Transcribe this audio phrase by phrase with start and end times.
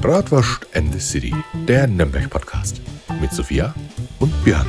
[0.00, 1.34] Bratwurst and the City,
[1.66, 2.80] der Nürnberg-Podcast.
[3.20, 3.74] Mit Sophia
[4.18, 4.66] und Björn.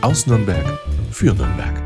[0.00, 0.64] Aus Nürnberg
[1.10, 1.82] für Nürnberg.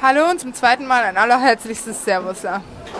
[0.00, 2.42] Hallo und zum zweiten Mal ein allerherzlichstes Servus.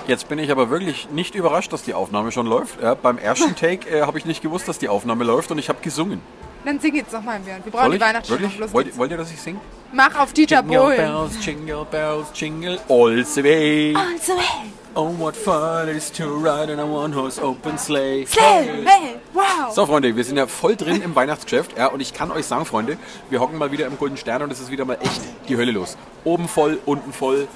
[0.06, 2.82] Jetzt bin ich aber wirklich nicht überrascht, dass die Aufnahme schon läuft.
[2.82, 5.68] Ja, beim ersten Take äh, habe ich nicht gewusst, dass die Aufnahme läuft und ich
[5.68, 6.20] habe gesungen.
[6.68, 7.64] Dann sing jetzt nochmal, Björn.
[7.64, 8.02] Wir brauchen Soll die ich?
[8.02, 8.42] Weihnachtsstimmung.
[8.42, 8.60] Wirklich?
[8.60, 8.98] Los Wollt, geht's.
[8.98, 9.58] wollt ihr, dass ich singe?
[9.90, 10.96] Mach auf Dieter Jingle Bohlen.
[10.98, 13.94] bells, jingle bells, jingle all the way.
[13.96, 18.26] Also, hey, Oh, what fun it is to ride in a one-horse open sleigh.
[18.38, 19.72] hey, hey, wow.
[19.72, 21.78] So, Freunde, wir sind ja voll drin im Weihnachtsgeschäft.
[21.78, 22.98] Ja, und ich kann euch sagen, Freunde,
[23.30, 25.72] wir hocken mal wieder im Golden Stern und es ist wieder mal echt die Hölle
[25.72, 25.96] los.
[26.24, 27.48] Oben voll, unten voll.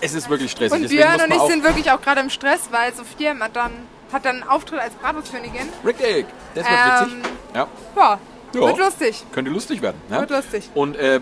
[0.00, 0.72] Es ist wirklich stressig.
[0.76, 2.94] Und Deswegen Björn muss und man ich auch- sind wirklich auch gerade im Stress, weil
[2.94, 3.72] Sophia hat dann,
[4.12, 5.68] hat dann einen Auftritt als Bratwurstkönigin.
[5.84, 7.30] Richtig, das wird Ähm, witzig.
[7.54, 7.66] Ja.
[7.96, 8.18] Ja,
[8.54, 8.60] Ja.
[8.60, 9.24] wird lustig.
[9.32, 10.00] Könnte lustig werden.
[10.08, 10.20] Ne?
[10.20, 10.68] Wird lustig.
[10.74, 11.20] Und äh,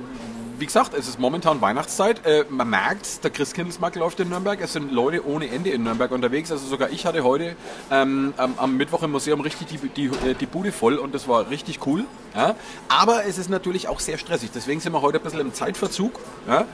[0.59, 2.27] wie gesagt, es ist momentan Weihnachtszeit.
[2.27, 4.61] Äh, man merkt, der Christkindlesmarkt läuft in Nürnberg.
[4.61, 6.53] Es sind Leute ohne Ende in Nürnberg unterwegs.
[6.53, 7.57] Also sogar ich hatte heute
[7.91, 11.27] ähm, am, am Mittwoch im Museum richtig die, die, äh, die Bude voll und das
[11.29, 12.05] war richtig cool.
[12.37, 12.57] Ja?
[12.88, 14.51] Aber es ist natürlich auch sehr stressig.
[14.54, 16.13] Deswegen sind wir heute ein bisschen im Zeitverzug.
[16.47, 16.66] Ja?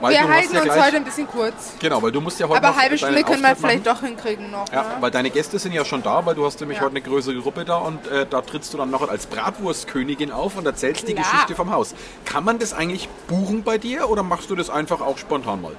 [0.00, 1.72] Weil Wir halten ja uns gleich, heute ein bisschen kurz.
[1.78, 4.70] Genau, weil du musst ja heute Aber halbe Stunde können wir vielleicht doch hinkriegen noch.
[4.72, 4.88] Ja, ne?
[5.00, 6.84] weil deine Gäste sind ja schon da, weil du hast nämlich Ja.
[6.84, 10.56] heute eine größere Gruppe da und äh, da trittst du dann noch als Bratwurstkönigin auf
[10.56, 11.24] und erzählst die Klar.
[11.24, 11.94] Geschichte vom Haus.
[12.24, 15.72] Kann man das eigentlich buchen bei dir oder machst du das einfach auch spontan mal?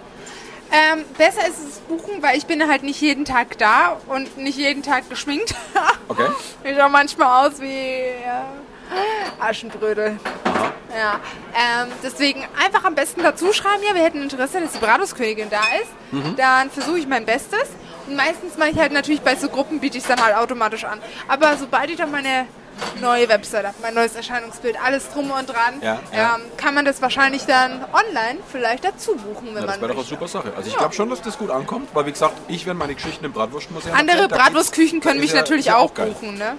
[0.70, 4.58] Ähm, besser ist es buchen, weil ich bin halt nicht jeden Tag da und nicht
[4.58, 5.54] jeden Tag geschminkt.
[6.10, 6.28] Okay.
[6.64, 8.16] Ich schaue manchmal aus wie äh,
[9.40, 10.20] Aschenbrödel.
[10.96, 11.20] Ja,
[11.54, 15.62] ähm, deswegen einfach am besten dazu schreiben, ja, wir hätten Interesse, dass die Bratwurstkönigin da
[15.82, 15.92] ist.
[16.12, 16.36] Mhm.
[16.38, 17.68] Dann versuche ich mein Bestes.
[18.08, 20.86] Und meistens mache ich halt natürlich bei so Gruppen, biete ich es dann halt automatisch
[20.86, 21.00] an.
[21.28, 22.48] Aber sobald ich dann meine
[23.02, 26.36] neue Website habe, mein neues Erscheinungsbild, alles drum und dran, Ja, ja.
[26.36, 29.92] Ähm, kann man das wahrscheinlich dann online vielleicht dazu buchen, wenn Ja, das man wäre
[29.94, 30.54] doch eine super Sache.
[30.56, 33.26] Also ich glaube schon, dass das gut ankommt, weil wie gesagt, ich werde meine Geschichten
[33.26, 34.42] im Bratwurstmuseum Andere erzählen.
[34.42, 36.12] Bratwurstküchen können mich natürlich auch geil.
[36.12, 36.56] buchen, ne?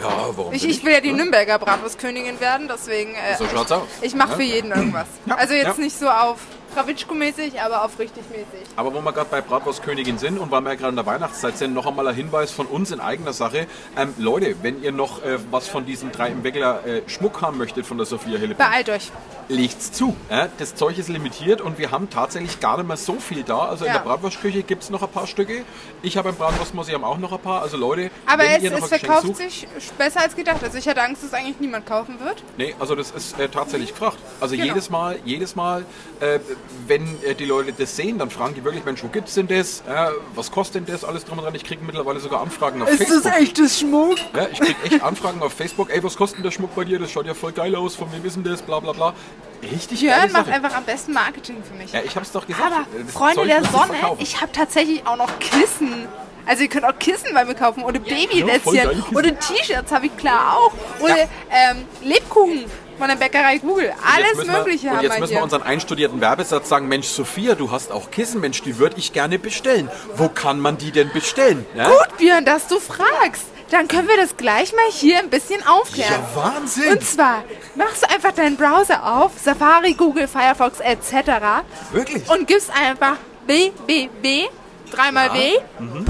[0.00, 1.18] Ja, warum Ich, ich will ja die ne?
[1.18, 3.82] Nürnberger Bratwurstkönigin werden, deswegen äh, So schaut's aus.
[4.00, 4.36] ich mache Ja.
[4.36, 5.06] für jeden irgendwas.
[5.26, 5.84] Ja, Also jetzt ja.
[5.84, 6.38] nicht so auf
[6.78, 8.68] Krawitschko-mäßig, aber auf richtig mäßig.
[8.76, 11.58] Aber wo wir gerade bei Bratwurstkönigin sind und weil wir ja gerade in der Weihnachtszeit
[11.58, 13.66] sind, noch einmal ein Hinweis von uns in eigener Sache.
[13.96, 17.58] Ähm, Leute, wenn ihr noch äh, was von diesen drei im Weckler äh, Schmuck haben
[17.58, 19.10] möchtet von der Sophia Hille, Beeilt euch.
[19.48, 20.16] legt's zu.
[20.30, 23.60] Ja, das Zeug ist limitiert und wir haben tatsächlich gar nicht mehr so viel da.
[23.66, 23.98] Also in Ja.
[23.98, 25.64] der Bratwurstküche gibt es noch ein paar Stücke.
[26.02, 27.62] Ich habe im Bratwurstmuseum auch noch ein paar.
[27.62, 30.62] Also Leute, Aber wenn es, ihr noch es verkauft sucht, sich besser als gedacht.
[30.62, 32.42] Also ich hatte Angst, dass eigentlich niemand kaufen wird.
[32.56, 34.18] Nee, also das ist äh, tatsächlich gefragt.
[34.40, 34.66] Also Genau.
[34.68, 35.84] jedes Mal, jedes Mal,
[36.20, 36.38] äh,
[36.86, 39.80] wenn äh, die Leute das sehen, dann fragen die wirklich, Mensch, wo gibt's denn das?
[39.88, 41.04] Äh, was kostet denn das?
[41.04, 41.54] Alles drum und dran.
[41.54, 43.32] Ich kriege mittlerweile sogar Anfragen auf Facebook.
[43.34, 44.16] echtes Schmuck?
[44.34, 45.90] Ja, ich krieg echt Anfragen auf Facebook.
[45.90, 46.98] Ey, was kostet denn der Schmuck bei dir?
[46.98, 47.94] Das schaut ja voll geil aus.
[47.94, 48.62] Von wem wissen das?
[48.62, 49.14] Bla bla bla.
[49.62, 50.54] Richtig geile Björn macht Sache.
[50.56, 51.92] einfach am besten Marketing für mich.
[51.92, 52.64] Ja, ich hab's doch gesagt.
[52.72, 56.06] Aber das Freunde Zeug der Sonne, ich habe tatsächlich auch noch Kissen.
[56.46, 59.16] Also ihr könnt auch Kissen bei mir kaufen oder Babylätzchen geile Kissen.
[59.16, 60.72] oder T-Shirts habe ich klar auch.
[61.00, 61.28] Oder Ja.
[61.50, 62.64] ähm, Lebkuchen
[62.98, 63.86] von der Bäckerei Google.
[63.86, 65.38] Jetzt Alles müssen wir- Mögliche Und haben jetzt wir müssen hier.
[65.38, 69.12] wir unseren einstudierten Werbesatz sagen, Mensch, Sophia, du hast auch Kissen, Mensch, die würde ich
[69.12, 69.90] gerne bestellen.
[70.16, 71.64] Wo kann man die denn bestellen?
[71.76, 71.88] Ja?
[71.88, 73.44] Gut, Björn, dass du fragst.
[73.70, 76.10] Dann können wir das gleich mal hier ein bisschen aufklären.
[76.34, 76.90] Ja, Wahnsinn!
[76.92, 77.44] Und zwar
[77.74, 81.62] machst du einfach deinen Browser auf, Safari, Google, Firefox etc.
[81.92, 82.28] Wirklich?
[82.30, 83.16] und gibst einfach
[83.46, 84.48] www,
[84.90, 85.58] dreimal W,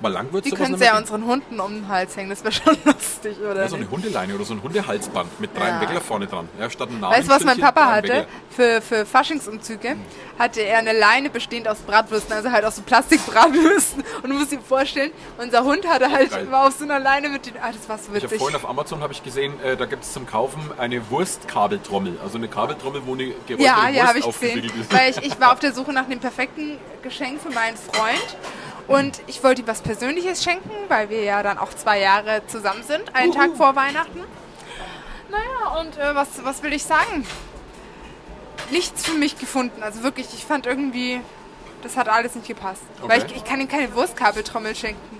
[0.00, 2.42] Mal lang wird Die sowas können sie ja unseren Hunden um den Hals hängen, das
[2.44, 3.62] wäre schon lustig, oder?
[3.62, 5.80] Ja, so eine Hundeleine oder so ein Hundehalsband mit drei Ja.
[5.80, 6.48] Weckler vorne dran.
[6.60, 7.14] Ja, statt einem Namen.
[7.16, 8.26] Weißt du, was mein Papa hatte?
[8.50, 9.96] Für, für Faschingsumzüge
[10.38, 14.04] hatte er eine Leine bestehend aus Bratwürsten, also halt aus so Plastikbratwürsten.
[14.22, 16.50] Und du musst dir vorstellen, unser Hund hatte halt, Geil.
[16.50, 17.54] war auf so einer Leine mit den.
[17.62, 18.38] Ah, das war so Ich habe witzig.
[18.38, 22.18] vorhin auf Amazon habe ich gesehen, äh, da gibt es zum Kaufen eine Wurstkabeltrommel.
[22.22, 24.64] Also eine Kabeltrommel, wo eine geräucherte Ja, ja, Wurst habe ich gesehen.
[24.80, 24.92] ist.
[24.92, 28.36] Weil ich, ich war auf der Suche nach dem perfekten Geschenk für meinen Freund.
[28.86, 32.82] Und ich wollte ihm was Persönliches schenken, weil wir ja dann auch zwei Jahre zusammen
[32.82, 34.20] sind, einen Tag vor Weihnachten.
[35.30, 37.26] Naja, und äh, was, was will ich sagen?
[38.70, 39.82] Nichts für mich gefunden.
[39.82, 41.20] Also wirklich, ich fand irgendwie,
[41.82, 42.82] das hat alles nicht gepasst.
[43.02, 43.30] Weil Okay.
[43.32, 45.18] ich, ich kann ihm keine Wurstkabeltrommel schenken.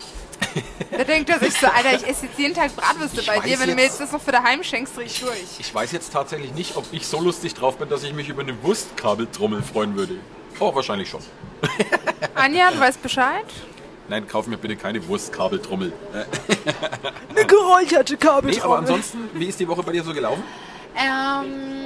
[0.90, 3.58] da denkt er sich so, Alter, ich esse jetzt jeden Tag Bratwürste Ich bei dir.
[3.58, 5.42] Wenn du mir jetzt- jetzt das noch für daheim schenkst, dreh ich durch.
[5.58, 8.42] Ich weiß jetzt tatsächlich nicht, ob ich so lustig drauf bin, dass ich mich über
[8.42, 10.16] eine Wurstkabeltrommel freuen würde.
[10.60, 11.20] Oh, wahrscheinlich schon.
[12.34, 13.44] Anja, du weißt Bescheid?
[14.08, 15.92] Nein, kauf mir bitte keine Wurstkabeltrommel.
[17.30, 18.54] Eine geräucherte Kabeltrommel.
[18.54, 20.42] nee, aber ansonsten, wie ist die Woche bei dir so gelaufen?
[20.96, 21.83] Ähm,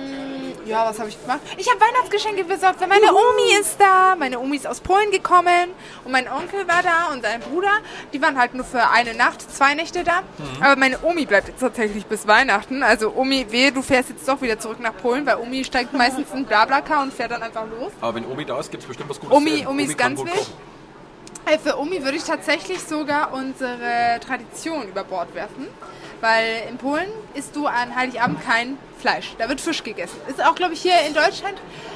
[0.68, 1.40] ja, was habe ich gemacht?
[1.56, 4.14] Ich habe Weihnachtsgeschenke besorgt, weil meine Omi ist da.
[4.16, 5.70] Meine Omi ist aus Polen gekommen
[6.04, 7.72] und mein Onkel war da und sein Bruder.
[8.12, 10.22] Die waren halt nur für eine Nacht, zwei Nächte da.
[10.60, 12.82] Aber meine Omi bleibt jetzt tatsächlich bis Weihnachten.
[12.82, 16.30] Also Omi, wehe, du fährst jetzt doch wieder zurück nach Polen, weil Omi steigt meistens
[16.32, 17.92] in Blablacar und fährt dann einfach los.
[18.00, 19.66] Aber wenn Omi da ist, gibt es bestimmt was Gutes Omi-.
[19.66, 20.30] Omi ist ganz kochen.
[21.46, 25.66] Äh, Für Omi würde ich tatsächlich sogar unsere Tradition über Bord werfen.
[26.20, 29.34] Weil in Polen isst du an Heiligabend kein Fleisch.
[29.38, 30.16] Da wird Fisch gegessen.
[30.28, 31.54] Ist auch, glaube ich, hier in Deutschland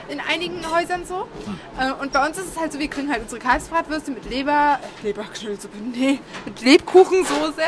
[0.09, 1.27] in einigen Häusern so.
[1.81, 4.79] Äh, Und bei uns ist es halt so, wir kriegen halt unsere Kalbsbratwürste mit Leber,
[5.03, 7.63] Leberknödelsuppe, nee, mit Lebkuchensoße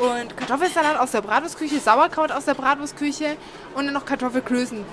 [0.00, 3.36] und Kartoffelsalat aus der Bratwurstküche, Sauerkraut aus der Bratwurstküche
[3.74, 4.84] und dann noch Kartoffelklößen.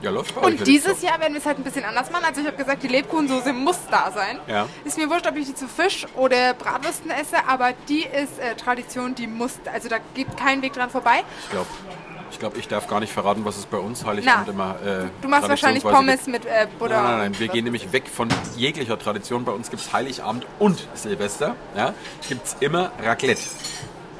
[0.00, 2.24] Ja, läuft bei Und dieses Jahr werden wir es halt ein bisschen anders machen.
[2.24, 4.38] Also ich habe gesagt, die Lebkuchensoße muss da sein.
[4.46, 4.68] Ja.
[4.84, 8.54] Ist mir wurscht, ob ich die zu Fisch oder Bratwürsten esse, aber die ist äh,
[8.54, 11.22] Tradition, die muss, also da geht kein Weg dran vorbei.
[11.44, 11.66] Ich glaube,
[12.30, 15.08] ich, glaub, ich darf gar nicht verraten, was es bei uns Heiligabend Na, immer äh,
[15.20, 16.94] Du machst wahrscheinlich Pommes mit äh, Butter.
[16.94, 19.44] Nein, nein, nein, wir gehen nämlich weg von jeglicher Tradition.
[19.44, 21.54] Bei uns gibt es Heiligabend und Silvester.
[21.76, 21.94] Ja,
[22.28, 23.42] gibt es immer Raclette.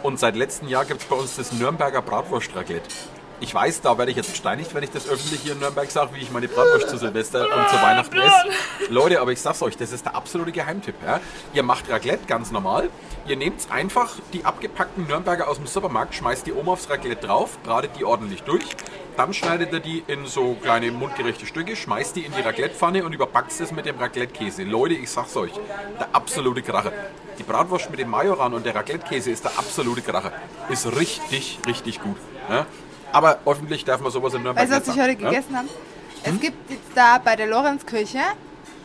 [0.03, 2.89] Und seit letztem Jahr gibt es bei uns das Nürnberger Bratwurst-Raclette.
[3.43, 6.15] Ich weiß, da werde ich jetzt gesteinigt, wenn ich das öffentlich hier in Nürnberg sage,
[6.15, 8.89] wie ich meine Bratwurst zu Silvester und zu Weihnachten esse.
[8.89, 10.95] Leute, aber ich sag's euch, das ist der absolute Geheimtipp.
[11.05, 11.19] Ja?
[11.53, 12.89] Ihr macht Raclette ganz normal.
[13.27, 17.59] Ihr nehmt einfach die abgepackten Nürnberger aus dem Supermarkt, schmeißt die oben aufs Raclette drauf,
[17.65, 18.65] bratet die ordentlich durch.
[19.17, 23.13] Dann schneidet ihr die in so kleine mundgerechte Stücke, schmeißt die in die Raclettepfanne und
[23.13, 24.63] überpackt es mit dem Raclette-Käse.
[24.63, 25.53] Leute, ich sag's euch,
[25.99, 26.93] der absolute Kracher.
[27.41, 30.33] Die Bratwurst mit dem Majoran und der Raclette-Käse ist der absolute Kracher.
[30.69, 32.17] Ist richtig, richtig gut.
[32.49, 32.67] Ja?
[33.13, 35.31] Aber öffentlich darf man sowas in Nürnberg Weißt du, was ich heute ja?
[35.31, 35.69] gegessen habe?
[36.25, 38.21] Es gibt jetzt da bei der Lorenzkirche,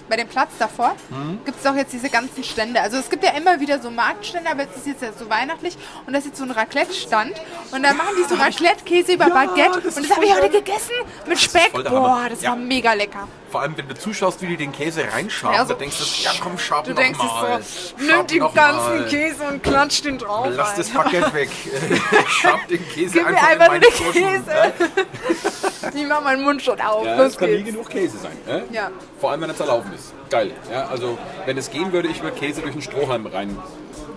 [0.10, 1.40] bei dem Platz davor, Mhm.
[1.46, 2.82] gibt es auch jetzt diese ganzen Stände.
[2.82, 5.78] Also es gibt ja immer wieder so Marktstände, aber jetzt ist jetzt ja so weihnachtlich
[6.06, 7.34] und das ist jetzt so ein Raclette-Stand.
[7.72, 9.82] Und dann machen die so Raclette-Käse über Baguette.
[9.82, 10.94] das Und das habe ich heute gegessen
[11.28, 11.72] mit Speck.
[11.74, 11.90] Hammer.
[11.90, 12.50] Boah, das Ja.
[12.52, 13.28] war mega lecker.
[13.52, 16.24] Vor allem, wenn du zuschaust, wie die den Käse reinschaben, Ja, so- da denkst du,
[16.24, 17.60] ja komm, schab Du denkst mal.
[17.60, 19.08] es so, nimm den ganzen mal.
[19.10, 20.48] Käse und klatscht den drauf.
[20.52, 21.04] Lass das Alter.
[21.04, 21.50] Baguette weg.
[22.28, 24.44] Schab den Käse Gib mir einfach, einfach in den.
[24.46, 24.74] Käse.
[25.98, 27.06] Die machen meinen Mund schon auf.
[27.06, 27.72] Ja, Los es kann nie geht's.
[27.72, 28.38] genug Käse sein.
[28.48, 28.62] Ja?
[28.72, 28.92] Ja.
[29.20, 30.14] Vor allem, wenn er zerlaufen ist.
[30.30, 30.52] Geil.
[30.72, 33.58] Ja, also, wenn es gehen würde, ich würde Käse durch den Strohhalm rein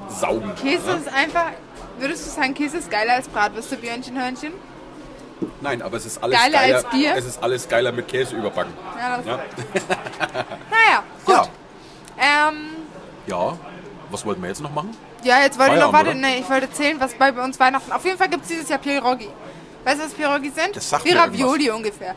[0.09, 0.53] saugen.
[0.57, 0.97] Käse ja?
[0.97, 1.47] ist einfach.
[1.99, 4.53] Würdest du sagen, Käse ist geiler als Bratwürste, Björnchen, Hörnchen?
[5.61, 6.77] Nein, aber es ist alles Geiler geiler.
[6.77, 7.15] als Bier?
[7.17, 8.73] Es ist alles geiler mit Käse überbacken.
[8.99, 9.39] Ja, das Ja.
[10.71, 11.35] Naja, gut.
[11.35, 12.49] Ja.
[12.49, 12.57] Ähm,
[13.27, 13.57] ja.
[14.11, 14.97] Was wollten wir jetzt noch machen?
[15.23, 17.93] ja, jetzt wollte ich noch, warte, nee, ich wollte erzählen, was bei bei uns Weihnachten.
[17.93, 19.29] Auf jeden Fall gibt es dieses Jahr Pierogi.
[19.85, 20.77] Weißt du, was Pierogi sind?
[20.77, 22.15] Das sagt Wie Ravioli ungefähr.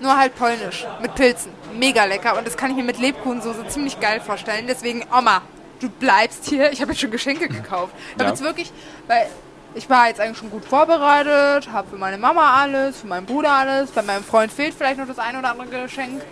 [0.00, 1.50] Nur halt polnisch, mit Pilzen.
[1.78, 2.36] Mega lecker.
[2.38, 4.66] Und das kann ich mir mit Lebkuchensoße ziemlich geil vorstellen.
[4.68, 5.42] Deswegen, Oma,
[5.80, 6.70] du bleibst hier.
[6.72, 7.94] Ich habe jetzt schon Geschenke gekauft.
[8.08, 8.30] Ich habe Ja.
[8.30, 8.72] jetzt wirklich,
[9.08, 9.26] weil
[9.74, 13.50] ich war jetzt eigentlich schon gut vorbereitet, habe für meine Mama alles, für meinen Bruder
[13.50, 13.90] alles.
[13.90, 16.22] Bei meinem Freund fehlt vielleicht noch das ein oder andere Geschenk.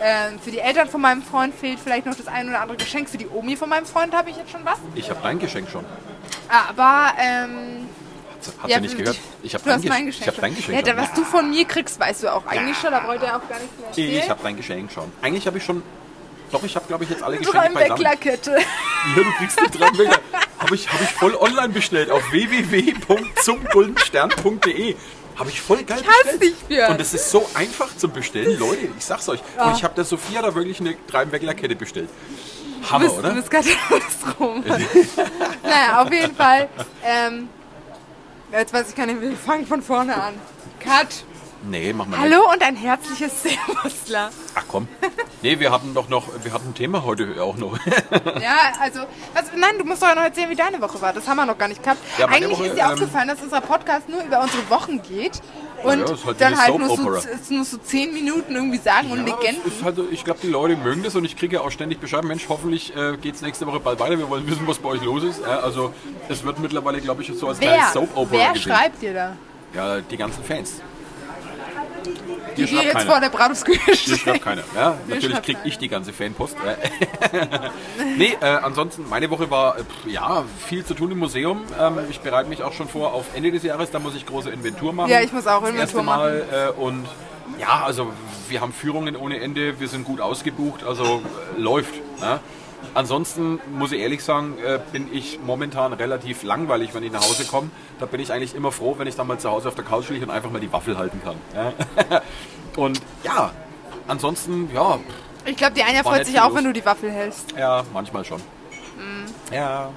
[0.00, 3.08] Ähm, für die Eltern von meinem Freund fehlt vielleicht noch das ein oder andere Geschenk.
[3.10, 4.78] Für die Omi von meinem Freund habe ich jetzt schon was.
[4.94, 5.84] Ich habe dein Geschenk schon.
[6.48, 7.88] Aber, ähm,
[8.62, 9.16] Hat ja, sie nicht gehört?
[9.42, 10.22] Ich habe du hast dein, Geschenk.
[10.22, 10.54] ich hab dein.
[10.54, 11.02] Geschenk ja, schon.
[11.02, 12.90] was du von mir kriegst, weißt du auch eigentlich schon.
[12.90, 14.22] Da wollte er auch gar nichts mehr erzählen.
[14.22, 15.10] Ich habe dein Geschenk schon.
[15.22, 15.82] Eigentlich habe ich schon.
[16.50, 17.58] Doch, ich habe, glaube ich, jetzt alle Geschenke.
[17.58, 18.52] Drei-Weckler-Kette.
[18.52, 20.18] Ja, du kriegst die drei Weckler.
[20.58, 24.96] Habe ich, hab ich voll online bestellt auf www.zumguldenstern.de.
[25.36, 26.42] Habe ich voll geil hasse bestellt.
[26.42, 26.92] dich, Björn.
[26.92, 28.88] Und es ist so einfach zum Bestellen, Leute.
[28.98, 29.40] Ich sag's euch.
[29.62, 32.08] Und ich habe der Sophia da wirklich eine Drei-Weckler-Kette bestellt.
[32.80, 33.28] Du Hammer, bist, oder?
[33.28, 33.68] du bist gerade
[34.40, 34.64] rum.
[35.62, 36.68] naja, auf jeden Fall.
[37.04, 37.48] Ähm,
[38.52, 40.34] jetzt weiß ich gar nicht, wir fangen von vorne an.
[40.80, 41.24] Cut.
[41.64, 42.18] Nee, wir nicht.
[42.18, 44.30] Hallo und ein herzliches Servusler.
[44.54, 44.86] Ach komm.
[45.42, 47.78] Nee, wir hatten doch noch, wir hatten ein Thema heute auch noch.
[48.40, 49.00] Ja, also,
[49.34, 51.12] also, nein, du musst doch noch erzählen, wie deine Woche war.
[51.12, 52.00] Das haben wir noch gar nicht gehabt.
[52.18, 55.40] Ja, Eigentlich Woche, ist dir ähm, aufgefallen, dass unser Podcast nur über unsere Wochen geht.
[55.84, 57.02] Und Ja, das ist halt dann halt nur so,
[57.50, 59.62] nur so zehn Minuten irgendwie sagen und Ja, Legenden.
[59.66, 62.00] es ist halt, ich glaube, die Leute mögen das und ich kriege ja auch ständig
[62.00, 64.18] Bescheid, Mensch, hoffentlich äh, geht es nächste Woche bald weiter.
[64.18, 65.40] Wir wollen wissen, was bei euch los ist.
[65.40, 65.92] Ja, also
[66.28, 68.72] es wird mittlerweile, glaube ich, so als kleines Soap Opera Wer gesehen.
[68.72, 69.36] schreibt dir da?
[69.74, 70.80] Ja, die ganzen Fans.
[72.66, 73.10] Die schreibt jetzt keiner.
[73.10, 74.18] vor der Bratwurstküche Dir stehen.
[74.18, 74.62] schreibt keiner.
[74.74, 76.56] Ja, natürlich kriege ich die ganze Fanpost.
[78.16, 81.62] nee, äh, ansonsten, meine Woche war äh, pff, ja viel zu tun im Museum.
[81.78, 84.50] Ähm, ich bereite mich auch schon vor auf Ende des Jahres, da muss ich große
[84.50, 85.10] Inventur machen.
[85.10, 86.44] Ja, ich muss auch Das Inventur erste Mal,
[86.76, 87.06] äh, und
[87.58, 88.12] ja, also
[88.48, 91.22] wir haben Führungen ohne Ende, wir sind gut ausgebucht, also
[91.56, 91.94] äh, läuft.
[92.20, 92.40] Ne?
[92.94, 97.44] Ansonsten muss ich ehrlich sagen, äh, bin ich momentan relativ langweilig, wenn ich nach Hause
[97.44, 97.70] komme.
[97.98, 100.08] Da bin ich eigentlich immer froh, wenn ich dann mal zu Hause auf der Couch
[100.10, 101.36] liege und einfach mal die Waffel halten kann.
[101.54, 102.22] Ja?
[102.76, 103.52] und ja,
[104.06, 104.98] ansonsten, ja,
[105.44, 106.56] Ich glaube, die Anja freut sich auch, los.
[106.56, 107.52] wenn du die Waffel hältst.
[107.56, 108.40] ja, manchmal schon.
[109.52, 109.90] Ja.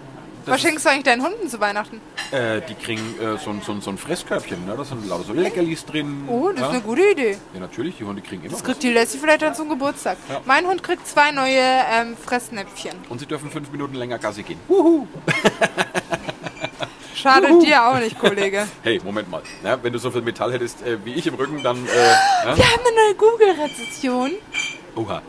[0.45, 1.99] das Was schenkst du eigentlich deinen Hunden zu Weihnachten?
[2.31, 4.75] Äh, die kriegen äh, so, ein- so, so ein Fresskörbchen, ne?
[4.77, 6.23] da sind lauter so Leckerlis drin.
[6.27, 6.65] Oh, das ja?
[6.67, 7.37] ist eine gute Idee.
[7.53, 8.65] Ja, natürlich, die Hunde kriegen immer Das was.
[8.65, 10.17] kriegt die Lassie vielleicht dann zum Geburtstag.
[10.29, 10.41] Ja.
[10.45, 12.93] Mein Hund kriegt zwei neue ähm, Fressnäpfchen.
[13.09, 14.59] Und sie dürfen fünf Minuten länger Gassi gehen.
[17.15, 18.67] Schadet dir auch nicht, Kollege.
[18.83, 19.41] Hey, Moment mal.
[19.63, 21.77] Ja, wenn du so viel Metall hättest äh, wie ich im Rücken, dann...
[21.85, 22.57] Äh, ja?
[22.57, 24.31] Wir haben eine neue Google-Rezession.
[24.95, 25.21] Oha.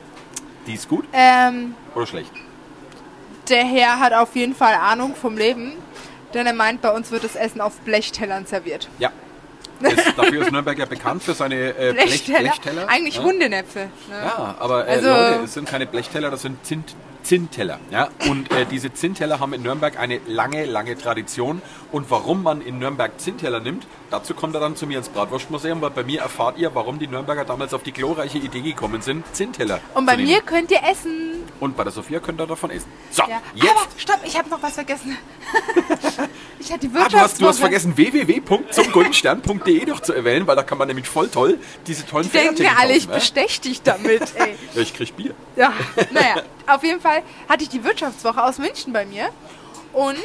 [0.66, 2.30] Die ist gut Ähm, oder schlecht?
[3.48, 5.72] der Herr hat auf jeden Fall Ahnung vom Leben,
[6.34, 8.88] denn er meint, bei uns wird das Essen auf Blechtellern serviert.
[8.98, 9.10] Ja.
[9.80, 12.38] Das, dafür ist Nürnberg ja bekannt für seine äh, Blech, Blechteller?
[12.40, 12.88] Blechteller.
[12.88, 13.22] Eigentlich ja?
[13.24, 13.78] Hundenäpfe.
[14.08, 14.14] Ne?
[14.24, 17.80] Ja, aber äh, Also- Leute, es sind keine Blechteller, das sind Zint, Zinnteller.
[17.90, 18.08] Ja?
[18.28, 21.62] Und äh, diese Zinnteller haben in Nürnberg eine lange, lange Tradition.
[21.90, 25.80] Und warum man in Nürnberg Zinnteller nimmt, dazu kommt er dann zu mir ins Bratwurstmuseum,
[25.80, 29.24] weil bei mir erfahrt ihr, warum die Nürnberger damals auf die glorreiche Idee gekommen sind,
[29.34, 31.42] Zinnteller Und bei mir könnt ihr essen.
[31.60, 32.88] Und bei der Sophia könnt ihr davon essen.
[33.10, 33.40] So, Ja.
[33.54, 33.70] jetzt.
[33.70, 35.16] Aber stopp, ich habe noch was vergessen.
[36.62, 37.60] ich hatte die Ah, du, hast, du hast Wirtschaftswoche.
[37.60, 42.30] vergessen, www.zumgoldenstern.de noch zu erwähnen, weil da kann man nämlich voll toll diese tollen Die
[42.30, 44.56] denken mir alle, ich kaufen, bestech dich damit, ey.
[44.74, 44.80] ja?
[44.82, 45.34] Ich krieg Bier.
[45.56, 45.72] Ja,
[46.12, 49.28] naja, auf jeden Fall hatte ich die Wirtschaftswoche aus München bei mir.
[49.92, 50.16] Und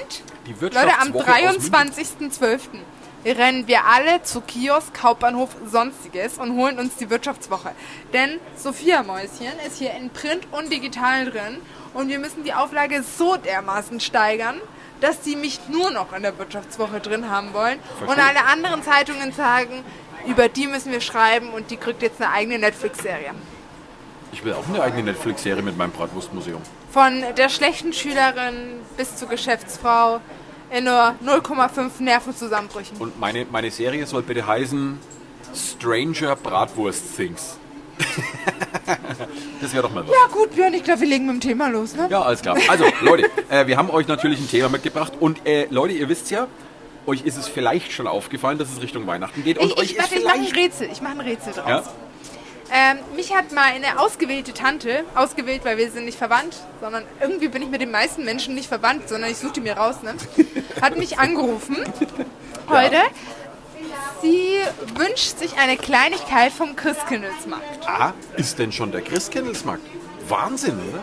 [0.46, 2.32] Die Leute, am Wirtschaftswoche aus München.
[2.32, 2.60] 23.12.
[3.36, 7.72] rennen wir alle zu Kiosk, Hauptbahnhof, Sonstiges und holen uns die Wirtschaftswoche.
[8.14, 11.58] Denn Sophia Mäuschen ist hier in Print und digital drin
[11.94, 14.56] und wir müssen die Auflage so dermaßen steigern,
[15.02, 17.80] dass die mich nur noch in der Wirtschaftswoche drin haben wollen.
[18.02, 18.26] Und Verstehe.
[18.26, 19.84] alle anderen Zeitungen sagen,
[20.28, 23.32] über die müssen wir schreiben und die kriegt jetzt eine eigene Netflix-Serie.
[24.32, 26.62] Ich will auch eine eigene Netflix-Serie mit meinem Bratwurstmuseum.
[26.92, 30.20] Von der schlechten Schülerin bis zur Geschäftsfrau
[30.70, 32.98] in nur 0,5 Nervenzusammenbrüchen.
[32.98, 35.00] Und meine, meine Serie soll bitte heißen
[35.56, 37.58] Stranger Bratwurst Things.
[39.62, 40.12] das wäre doch mal was.
[40.12, 42.08] Ja gut, Björn, ich glaube, wir legen mit dem Thema los, ne?
[42.10, 42.58] Ja, alles klar.
[42.68, 45.14] Also, Leute, äh, wir haben euch natürlich ein Thema mitgebracht.
[45.20, 46.48] Und äh, Leute, ihr wisst ja,
[47.06, 49.58] euch ist es vielleicht schon aufgefallen, dass es Richtung Weihnachten geht.
[49.58, 50.58] Und Ich, euch ich, ist warte, ich mache ein vielleicht...
[50.58, 50.90] Rätsel.
[50.92, 51.68] Ich mache ein Rätsel draus.
[51.68, 51.84] Ja?
[52.70, 57.48] Ähm, mich hat mal eine ausgewählte Tante, ausgewählt, weil wir sind nicht verwandt, sondern irgendwie
[57.48, 60.16] bin ich mit den meisten Menschen nicht verwandt, sondern ich suche die mir raus, ne?
[60.82, 61.78] Hat mich angerufen
[62.70, 62.98] heute.
[64.22, 64.58] Sie
[64.96, 67.88] wünscht sich eine Kleinigkeit vom Christkindlesmarkt.
[67.88, 69.84] Ah, ist denn schon der Christkindlesmarkt?
[70.28, 71.00] Wahnsinn, oder?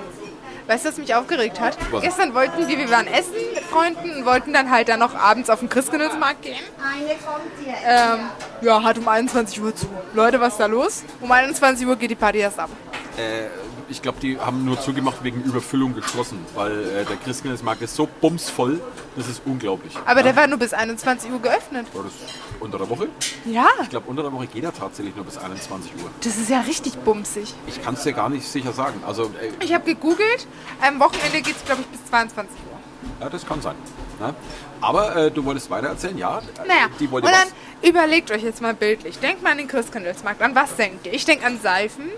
[0.66, 1.76] Weißt du, was mich aufgeregt hat?
[1.90, 2.02] Was?
[2.02, 5.50] Gestern wollten wir, wir waren essen mit Freunden und wollten dann halt dann noch abends
[5.50, 6.56] auf den Christkindlesmarkt gehen.
[6.82, 7.44] Eine kommt.
[7.86, 8.20] Ähm,
[8.62, 9.86] ja, hat um 21 Uhr zu.
[10.14, 11.04] Leute, was ist da los?
[11.20, 12.70] Um 21 Uhr geht die Party erst ab.
[13.18, 13.44] Äh,
[13.88, 18.08] ich glaube, die haben nur zugemacht wegen Überfüllung geschlossen, weil äh, der Christkindlesmarkt ist so
[18.20, 18.80] bumsvoll,
[19.16, 19.94] das ist unglaublich.
[20.06, 21.86] Aber der war nur bis 21 Uhr geöffnet.
[21.94, 22.12] War das
[22.60, 23.08] unter der Woche?
[23.44, 26.10] Ja, Ich glaube, unter der Woche geht er tatsächlich nur bis 21 Uhr.
[26.22, 27.54] das ist ja richtig bumsig.
[27.66, 29.02] Ich kann es dir gar nicht sicher sagen.
[29.06, 30.46] Also, äh, Ich habe gegoogelt.
[30.80, 32.78] Am Wochenende geht es, glaube ich, bis 22 Uhr.
[33.20, 33.76] ja, das kann sein.
[34.20, 34.34] Ne?
[34.80, 36.40] Aber äh, du wolltest weiter erzählen, ja?
[36.66, 37.48] Naja, Die und wollte dann
[37.82, 37.88] was.
[37.88, 39.18] überlegt euch jetzt mal bildlich.
[39.18, 40.40] Denkt mal an den Christkindlesmarkt.
[40.42, 41.12] An was denkt ihr?
[41.14, 42.10] Ich denke an Seifen.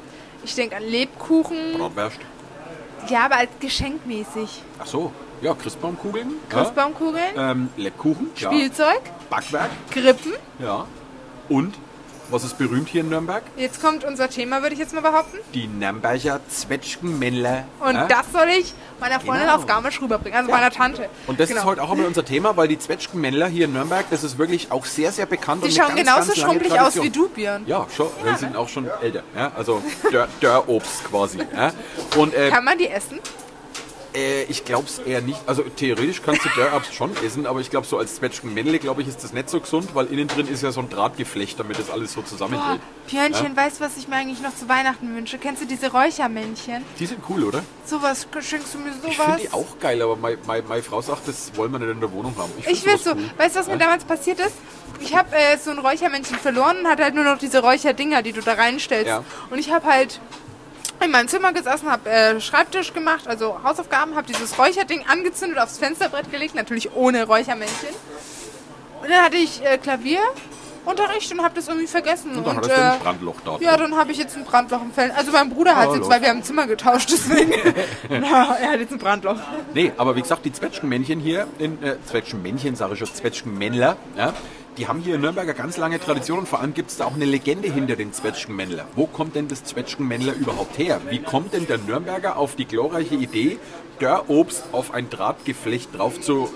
[0.46, 1.76] Ich denke an Lebkuchen.
[1.76, 2.18] Bratwurst.
[3.08, 4.62] Ja, aber als geschenkmäßig.
[4.78, 5.12] Ach so,
[5.42, 6.34] ja, Christbaumkugeln.
[6.48, 7.50] Christbaumkugeln, Ja.
[7.50, 8.30] Ähm, Lebkuchen.
[8.36, 8.52] Ja.
[8.52, 9.70] Spielzeug, Backwerk.
[9.90, 10.34] Krippen.
[10.60, 10.86] Ja.
[11.48, 11.74] Und,
[12.30, 13.42] was ist berühmt hier in Nürnberg?
[13.56, 15.38] Jetzt kommt unser Thema, würde ich jetzt mal behaupten.
[15.54, 17.64] Die Nürnberger Zwetschgenmännler.
[17.80, 18.06] Und ja?
[18.06, 19.56] das soll ich meiner Freundin Genau.
[19.56, 21.08] auf Garmisch rüberbringen, also meiner Tante.
[21.26, 21.60] Und das Genau.
[21.60, 24.72] ist heute auch einmal unser Thema, weil die Zwetschgenmännler hier in Nürnberg, das ist wirklich
[24.72, 25.64] auch sehr, sehr bekannt.
[25.64, 27.64] Die schauen ganz, genauso ganz schrumpelig aus wie du, Björn.
[27.66, 28.08] Ja, schon.
[28.22, 29.22] Wir sind auch schon älter.
[29.36, 29.52] Ja?
[29.56, 31.38] Also Dörr- Dörrobst quasi.
[31.54, 31.72] Ja?
[32.16, 33.20] Und äh, Kann man die essen?
[34.16, 35.38] Äh, ich glaube es eher nicht.
[35.46, 39.08] Also theoretisch kannst du Dörrabs schon essen, aber ich glaube so als Zwetschgenmännle, glaube ich,
[39.08, 41.90] ist das nicht so gesund, weil innen drin ist ja so ein Drahtgeflecht, damit das
[41.90, 42.80] alles so Boah, zusammenhält.
[43.08, 45.36] Björnchen, weißt du, was ich mir eigentlich noch zu Weihnachten wünsche?
[45.38, 46.82] Kennst du diese Räuchermännchen?
[46.98, 47.62] Die sind cool, oder?
[47.84, 49.40] Sowas, schenkst du mir Ich finde sowas?
[49.42, 52.10] die auch geil, aber meine, meine, meine Frau sagt, das wollen wir nicht in der
[52.12, 52.50] Wohnung haben.
[52.58, 53.10] Ich find will sowas so.
[53.12, 53.30] cool.
[53.36, 53.78] Weißt du, was mir Ja?
[53.78, 54.54] damals passiert ist?
[55.00, 58.32] Ich habe äh, so ein Räuchermännchen verloren und hatte halt nur noch diese Räucherdinger, die
[58.32, 59.06] du da reinstellst.
[59.08, 59.24] Ja.
[59.50, 60.20] Und ich habe halt
[61.04, 65.78] in meinem Zimmer gesessen, habe äh, Schreibtisch gemacht, also Hausaufgaben, habe dieses Räucherding angezündet, aufs
[65.78, 67.88] Fensterbrett gelegt, natürlich ohne Räuchermännchen.
[69.02, 72.36] Und dann hatte ich äh, Klavierunterricht und habe das irgendwie vergessen.
[72.36, 73.60] Und dann und, äh, ein Brandloch dort.
[73.62, 75.12] ja, dann habe ich jetzt ein Brandloch im Fell.
[75.12, 77.52] Also mein Bruder hat Oh, jetzt, weil wir haben Zimmer getauscht, deswegen.
[78.08, 79.36] Na, er hat jetzt ein Brandloch.
[79.74, 84.32] Nee, aber wie gesagt, die Zwetschgenmännchen hier, in, äh, Zwetschgenmännchen sage ich schon, Zwetschgenmännler, ja,
[84.78, 87.06] die haben hier in Nürnberg eine ganz lange Tradition und vor allem gibt es da
[87.06, 88.86] auch eine Legende hinter den Zwetschgenmännler.
[88.94, 91.00] Wo kommt denn das Zwetschgenmännler überhaupt her?
[91.08, 93.58] Wie kommt denn der Nürnberger auf die glorreiche Idee,
[93.98, 96.50] Dörrobst auf ein Drahtgeflecht drauf zu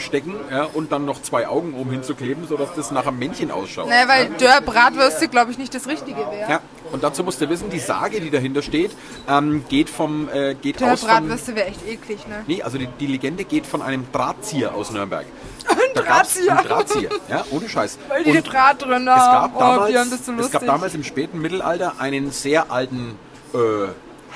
[0.00, 3.88] stecken ja, und dann noch zwei Augen oben hinzukleben, sodass das nach einem Männchen ausschaut?
[3.88, 6.50] Naja, weil Dörr Bratwürste, glaube ich, nicht das Richtige wäre.
[6.50, 6.60] Ja,
[6.92, 8.90] und dazu musst du wissen, die Sage, die dahinter steht,
[9.28, 12.44] ähm, geht vom äh, geht Dörr aus Bratwürste wäre echt eklig, ne?
[12.46, 15.26] Nee, also die, die Legende geht von einem Drahtzieher aus Nürnberg.
[15.68, 16.58] Ein Drahtzieher.
[16.58, 17.98] Ein Drahtzieher, ja, ohne Scheiß.
[18.08, 19.52] Weil die Und Draht drin es haben.
[19.52, 20.52] gab, damals, oh, Björn, bist du es lustig.
[20.52, 23.18] gab damals im späten Mittelalter einen sehr alten
[23.54, 23.58] äh,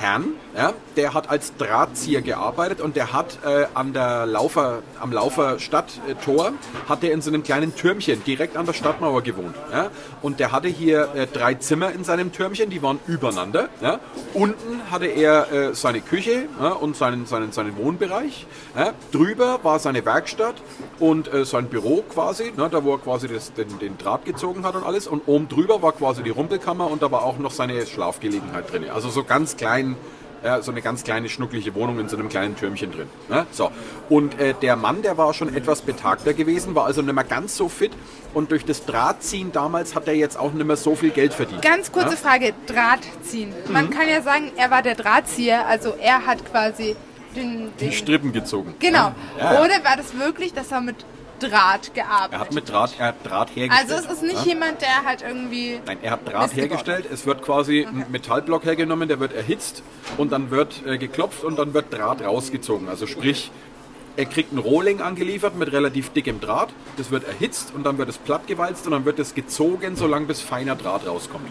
[0.02, 5.12] Herrn, ja, der hat als Drahtzieher gearbeitet und der hat äh, an der Laufer, am
[5.12, 6.52] Laufer Stadttor
[6.88, 9.54] hat er in so einem kleinen Türmchen direkt an der Stadtmauer gewohnt.
[9.70, 9.90] Ja,
[10.20, 13.68] und der hatte hier äh, drei Zimmer in seinem Türmchen, die waren übereinander.
[13.80, 14.00] Ja.
[14.34, 18.46] Unten hatte er äh, seine Küche ja, und seinen, seinen, seinen Wohnbereich.
[18.76, 18.92] Ja.
[19.12, 20.56] Drüber war seine Werkstatt
[20.98, 24.64] und äh, sein Büro quasi, ne, da wo er quasi das, den, den Draht gezogen
[24.64, 25.06] hat und alles.
[25.06, 28.90] Und oben drüber war quasi die Rumpelkammer und da war auch noch seine Schlafgelegenheit drin.
[28.92, 29.91] Also so ganz klein,
[30.44, 33.08] ja, so eine ganz kleine schnuckliche Wohnung in so einem kleinen Türmchen drin.
[33.28, 33.46] Ne?
[33.52, 33.70] So.
[34.08, 37.56] Und äh, der Mann, der war schon etwas betagter gewesen, war also nicht mehr ganz
[37.56, 37.92] so fit.
[38.34, 41.62] Und durch das Drahtziehen damals hat er jetzt auch nicht mehr so viel Geld verdient.
[41.62, 42.16] Ganz kurze Ja?
[42.16, 43.52] Frage, Draht ziehen.
[43.70, 46.96] Man kann ja sagen, er war der Drahtzieher, also er hat quasi
[47.36, 47.70] den...
[47.78, 48.74] Die den Strippen gezogen.
[48.80, 49.12] genau.
[49.38, 49.60] Ja, ja.
[49.60, 50.96] Oder war das wirklich, dass er mit
[51.48, 53.90] Draht gearbeitet Er hat mit Draht, er hat Draht hergestellt.
[53.90, 54.52] Also es ist nicht ja?
[54.52, 55.80] jemand, der halt irgendwie...
[55.84, 57.06] Nein, er hat Draht Mist hergestellt.
[57.10, 59.82] Es wird quasi ein Metallblock hergenommen, der wird erhitzt
[60.16, 62.88] und dann wird äh, geklopft und dann wird Draht rausgezogen.
[62.88, 63.50] Also sprich,
[64.16, 66.70] er kriegt ein Rohling angeliefert mit relativ dickem Draht.
[66.96, 70.40] Das wird erhitzt und dann wird es plattgewalzt und dann wird es gezogen, solange bis
[70.40, 71.48] feiner Draht rauskommt.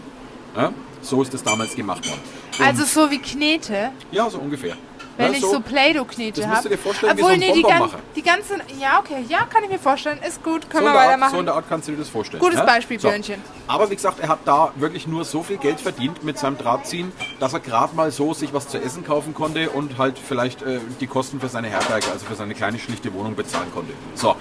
[0.55, 0.73] Ja?
[1.01, 2.21] So ist es damals gemacht worden.
[2.59, 4.77] Und, Also so wie Knete, ja, so ungefähr.
[5.21, 6.55] Wenn ja, ich so Play-Doh-Knete das habe.
[6.55, 8.61] musst du dir vorstellen wie so ein die, gan die ganzen...
[8.79, 10.19] Ja, okay, ja, kann ich mir vorstellen.
[10.27, 11.31] Ist gut, so können in, wir weitermachen.
[11.31, 12.41] so in der Art kannst du dir das vorstellen.
[12.41, 12.65] Gutes ja?
[12.65, 13.41] Beispiel, Björnchen.
[13.67, 17.11] Aber wie gesagt, er hat da wirklich nur so viel Geld verdient mit seinem Drahtziehen,
[17.39, 20.79] dass er gerade mal so sich was zu essen kaufen konnte und halt vielleicht äh,
[20.99, 23.93] die Kosten für seine Herberge, also für seine kleine schlichte Wohnung bezahlen konnte.
[24.15, 24.35] So.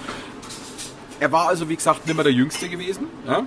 [1.19, 3.07] Er war also, wie gesagt, nicht mehr der Jüngste gewesen.
[3.27, 3.43] Ja?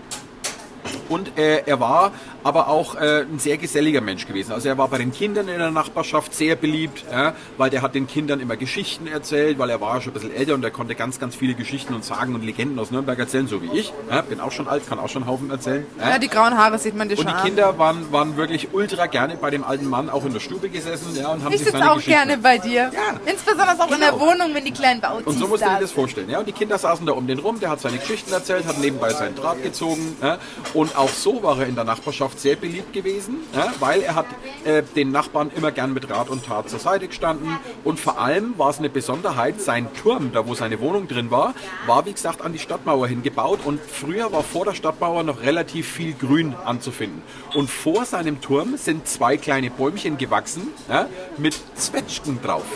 [1.09, 4.53] Und äh, er war aber auch äh, ein sehr geselliger Mensch gewesen.
[4.53, 7.95] Also er war bei den Kindern in der Nachbarschaft sehr beliebt, ja, weil der hat
[7.95, 10.95] den Kindern immer Geschichten erzählt, weil er war schon ein bisschen älter und er konnte
[10.95, 13.93] ganz, ganz viele Geschichten und Sagen und Legenden aus Nürnberg erzählen, so wie ich.
[14.11, 15.87] Ja, bin auch schon alt, kann auch schon einen Haufen erzählen.
[15.99, 16.11] Ja.
[16.11, 17.45] Ja, die grauen Haare sieht man dir Und schon die an.
[17.45, 21.17] Kinder waren, waren wirklich ultra gerne bei dem alten Mann auch in der Stube gesessen
[21.17, 22.91] ja, und haben Ich sich sitze seine auch Geschichten gerne bei dir.
[22.93, 23.21] Ja.
[23.25, 24.21] Insbesondere auch in der Genau.
[24.21, 26.29] Wohnung, wenn die kleinen Bauzis und so musst du dir das vorstellen.
[26.29, 26.39] Ja?
[26.41, 29.11] Und die Kinder saßen da um den rum, der hat seine Geschichten erzählt, hat nebenbei
[29.11, 30.17] seinen Draht gezogen.
[30.23, 30.39] Ja?
[30.75, 33.73] Und auch so war er in der Nachbarschaft sehr beliebt gewesen, ja?
[33.79, 34.27] weil er hat
[34.65, 37.57] äh, den Nachbarn immer gern mit Rat und Tat zur Seite gestanden.
[37.85, 41.55] Und vor allem war es eine Besonderheit, sein Turm, da wo seine Wohnung drin war,
[41.87, 43.61] war wie gesagt an die Stadtmauer hingebaut.
[43.65, 47.23] Und früher war vor der Stadtmauer noch relativ viel Grün anzufinden.
[47.55, 51.07] Und vor seinem Turm sind zwei kleine Bäumchen gewachsen ja?
[51.39, 52.67] mit Zwetschgen drauf.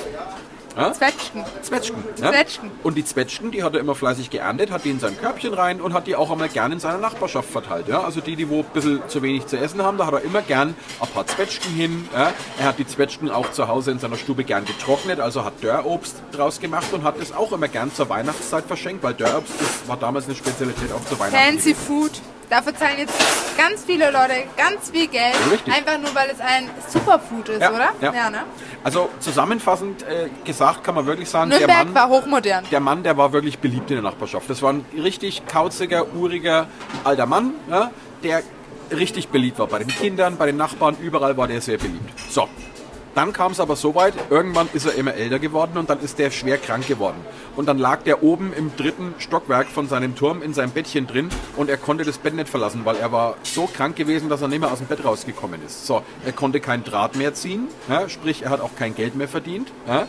[0.93, 1.45] Zwetschgen.
[1.62, 2.05] Zwetschgen.
[2.21, 2.31] Ja?
[2.31, 2.71] Zwetschgen.
[2.83, 5.81] Und die Zwetschgen, die hat er immer fleißig geerntet, hat die in sein Körbchen rein
[5.81, 7.88] und hat die auch einmal gern in seiner Nachbarschaft verteilt.
[7.88, 8.03] Ja?
[8.03, 10.43] Also die, die wo ein bisschen zu wenig zu essen haben, da hat er immer
[10.43, 12.09] gern ein paar Zwetschgen hin.
[12.12, 12.33] Ja?
[12.59, 16.17] Er hat die Zwetschgen auch zu Hause in seiner Stube gern getrocknet, also hat Dörrobst
[16.33, 19.97] draus gemacht und hat es auch immer gern zur Weihnachtszeit verschenkt, weil Dörrobst das war
[19.97, 21.59] damals eine Spezialität auch zur Weihnachten.
[21.59, 22.12] Fancy Food.
[22.50, 23.12] Dafür zahlen jetzt
[23.58, 25.34] ganz viele Leute ganz viel Geld.
[25.52, 25.74] Richtig.
[25.74, 27.90] Einfach nur, weil es ein Superfood ist, Ja, oder?
[28.00, 28.30] ja.
[28.30, 28.44] ne?
[28.82, 32.64] Also zusammenfassend äh, gesagt kann man wirklich sagen, der Nürnberg Mann, war hochmodern.
[32.70, 34.48] der Mann, der war wirklich beliebt in der Nachbarschaft.
[34.48, 36.66] Das war ein richtig kauziger, uriger,
[37.04, 37.90] alter Mann, ja,
[38.22, 38.42] der
[38.90, 39.66] richtig beliebt war.
[39.66, 42.18] Bei den Kindern, bei den Nachbarn, überall war der sehr beliebt.
[42.30, 42.48] So.
[43.18, 46.20] Dann kam es aber so weit, irgendwann ist er immer älter geworden und dann ist
[46.20, 47.16] der schwer krank geworden.
[47.57, 51.28] Und dann lag der oben im dritten Stockwerk von seinem Turm in seinem Bettchen drin
[51.57, 54.46] und er konnte das Bett nicht verlassen, weil er war so krank gewesen, dass er
[54.46, 55.85] nicht mehr aus dem Bett rausgekommen ist.
[55.85, 59.26] So, er konnte kein Draht mehr ziehen, ja, sprich, er hat auch kein Geld mehr
[59.26, 59.72] verdient.
[59.88, 60.07] Ja.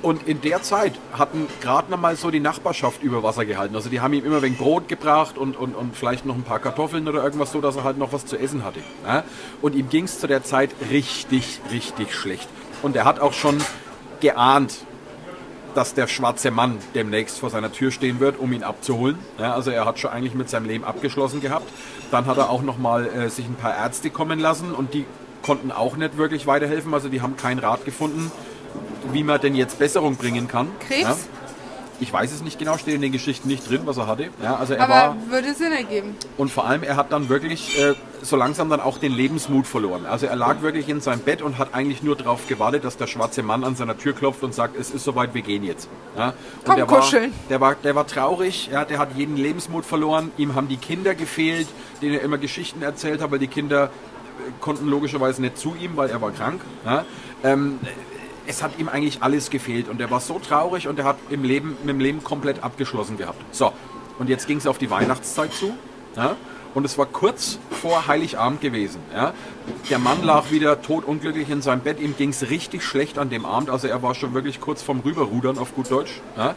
[0.00, 3.74] Und in der Zeit hatten gerade noch mal so die Nachbarschaft über Wasser gehalten.
[3.74, 6.60] Also die haben ihm immer wegen Brot gebracht und, und, und vielleicht noch ein paar
[6.60, 8.80] Kartoffeln oder irgendwas so, dass er halt noch was zu essen hatte.
[9.04, 9.24] Ja?
[9.60, 12.48] Und ihm ging es zu der Zeit richtig, richtig schlecht.
[12.82, 13.58] Und er hat auch schon
[14.20, 14.84] geahnt,
[15.74, 19.18] dass der schwarze Mann demnächst vor seiner Tür stehen wird, um ihn abzuholen.
[19.38, 21.68] Ja, also er hat schon eigentlich mit seinem Leben abgeschlossen gehabt.
[22.10, 25.04] Dann hat er auch noch mal äh, sich ein paar Ärzte kommen lassen und die
[25.42, 26.92] konnten auch nicht wirklich weiterhelfen.
[26.94, 28.32] Also die haben keinen Rat gefunden,
[29.12, 30.68] wie man denn jetzt Besserung bringen kann.
[30.80, 31.02] Krebs?
[31.02, 31.16] Ja.
[32.00, 34.28] Ich weiß es nicht genau, steht in den Geschichten nicht drin, was er hatte.
[34.40, 36.14] Ja, also er Aber war würde Sinn ergeben.
[36.36, 40.06] und vor allem, er hat dann wirklich äh, so langsam dann auch den Lebensmut verloren.
[40.06, 43.08] Also er lag wirklich in seinem Bett und hat eigentlich nur darauf gewartet, dass der
[43.08, 45.88] schwarze Mann an seiner Tür klopft und sagt, es ist soweit, wir gehen jetzt.
[46.16, 46.28] Ja?
[46.28, 46.34] Und
[46.66, 47.32] Komm, der war, kuscheln.
[47.50, 50.30] der war, der war traurig, ja, der hat jeden Lebensmut verloren.
[50.36, 51.66] Ihm haben die Kinder gefehlt,
[52.00, 55.96] denen er immer Geschichten erzählt hat, weil die Kinder äh, konnten logischerweise nicht zu ihm,
[55.96, 56.60] weil er war krank.
[56.84, 57.04] Ja?
[57.42, 57.80] Ähm,
[58.48, 61.44] es hat ihm eigentlich alles gefehlt und er war so traurig und er hat im
[61.44, 63.40] Leben, mit dem Leben komplett abgeschlossen gehabt.
[63.52, 63.72] So,
[64.18, 65.74] und jetzt ging es auf die Weihnachtszeit zu.
[66.16, 66.34] Ja?
[66.74, 69.00] Und es war kurz vor Heiligabend gewesen.
[69.14, 69.34] Ja?
[69.90, 72.00] Der Mann lag wieder totunglücklich in seinem Bett.
[72.00, 73.70] Ihm ging es richtig schlecht an dem Abend.
[73.70, 76.20] Also er war schon wirklich kurz vorm Rüberrudern auf gut Deutsch.
[76.36, 76.54] Ja?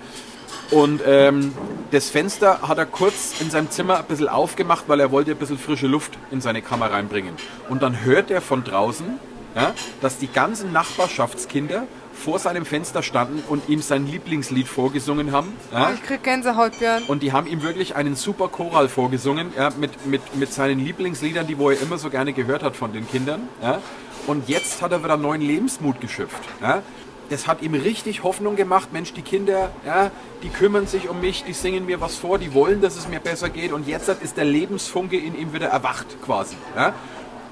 [0.71, 1.54] Und ähm,
[1.91, 5.38] das Fenster hat er kurz in seinem Zimmer ein bisschen aufgemacht, weil er wollte ein
[5.38, 7.34] bisschen frische Luft in seine Kammer reinbringen.
[7.67, 9.19] Und dann hört er von draußen,
[9.55, 11.83] ja, dass die ganzen Nachbarschaftskinder
[12.13, 15.53] vor seinem Fenster standen und ihm sein Lieblingslied vorgesungen haben.
[15.71, 15.89] Ja.
[15.89, 17.03] Oh, ich krieg Gänsehaut, Björn.
[17.07, 21.47] Und die haben ihm wirklich einen super Choral vorgesungen, ja, mit, mit, mit seinen Lieblingsliedern,
[21.47, 23.47] die wo er immer so gerne gehört hat von den Kindern.
[23.61, 23.81] Ja.
[24.27, 26.43] Und jetzt hat er wieder neuen Lebensmut geschöpft.
[26.61, 26.83] Ja.
[27.29, 28.89] Das hat ihm richtig Hoffnung gemacht.
[28.91, 30.11] Mensch, die Kinder, ja,
[30.43, 33.21] die kümmern sich um mich, die singen mir was vor, die wollen, dass es mir
[33.21, 33.71] besser geht.
[33.71, 36.57] Und jetzt ist der Lebensfunke in ihm wieder erwacht quasi.
[36.75, 36.93] Ja.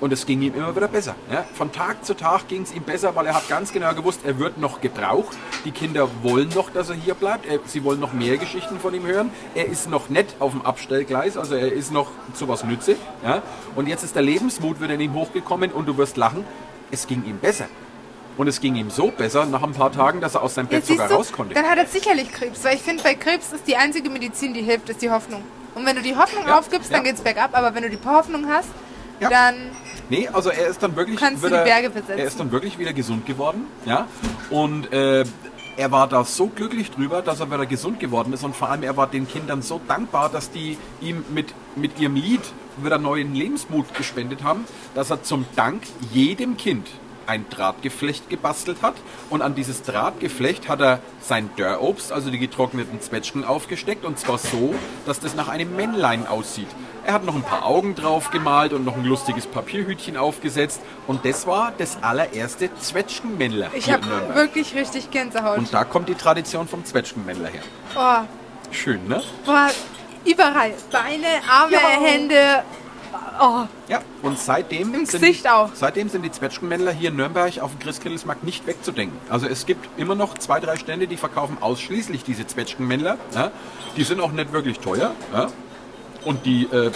[0.01, 1.15] Und es ging ihm immer wieder besser.
[1.29, 1.45] Ja.
[1.53, 4.39] Von Tag zu Tag ging es ihm besser, weil er hat ganz genau gewusst, er
[4.39, 5.35] wird noch gebraucht.
[5.65, 7.45] Die Kinder wollen noch, dass er hier bleibt.
[7.45, 9.29] Er, sie wollen noch mehr Geschichten von ihm hören.
[9.55, 12.95] Er ist noch nicht auf dem Abstellgleis, also er ist noch zu was nütze.
[13.23, 13.41] Ja.
[13.75, 16.45] Und jetzt ist der Lebensmut wieder in ihm hochgekommen und du wirst lachen,
[16.91, 17.65] es ging ihm besser.
[18.37, 20.85] Und es ging ihm so besser nach ein paar Tagen, dass er aus seinem Bett
[20.85, 21.55] sogar du, raus konnte.
[21.55, 24.61] dann hat er sicherlich Krebs, weil ich finde, bei Krebs ist die einzige Medizin, die
[24.61, 25.43] hilft, ist die Hoffnung.
[25.75, 27.11] Und wenn du die Hoffnung Ja, aufgibst, dann ja.
[27.11, 28.69] geht's bergab, aber wenn du die Hoffnung hast,
[29.19, 29.55] dann
[30.09, 31.65] Nee, also er ist dann wirklich wieder,
[32.17, 34.07] er ist dann wirklich wieder gesund geworden, ja.
[34.49, 35.23] Und äh,
[35.77, 38.83] er war da so glücklich drüber, dass er wieder gesund geworden ist und vor allem
[38.83, 42.41] er war den Kindern so dankbar, dass die ihm mit, mit ihrem Lied
[42.83, 46.87] wieder neuen Lebensmut gespendet haben, dass er zum Dank jedem Kind
[47.29, 48.95] ein Drahtgeflecht gebastelt hat
[49.29, 54.39] und an dieses Drahtgeflecht hat er sein Dörrobst, also die getrockneten Zwetschgen aufgesteckt und zwar
[54.39, 54.73] so,
[55.05, 56.67] dass das nach einem Männlein aussieht.
[57.05, 61.23] Er hat noch ein paar Augen drauf gemalt und noch ein lustiges Papierhütchen aufgesetzt und
[61.23, 65.57] das war das allererste Zwetschgenmännler ich habe wirklich richtig Gänsehaut.
[65.59, 67.61] Und da kommt die Tradition vom Zwetschgenmännler her.
[67.95, 68.25] Oh,
[68.71, 69.21] Schön, ne?
[69.45, 69.69] boah,
[70.25, 70.73] überall.
[70.91, 71.79] Beine, Arme, Ja.
[72.01, 72.63] Hände.
[73.41, 75.69] Oh, Ja, und seitdem, Im sind, Gesicht auch.
[75.73, 79.17] seitdem sind die Zwetschgenmännler hier in Nürnberg auf dem Christkindlesmarkt nicht wegzudenken.
[79.29, 83.17] Also es gibt immer noch zwei, drei Stände, die verkaufen ausschließlich diese Zwetschgenmännler.
[83.33, 83.51] Ja?
[83.95, 85.11] Die sind auch nicht wirklich teuer.
[85.33, 85.47] Ja?
[86.25, 86.91] Und die, äh,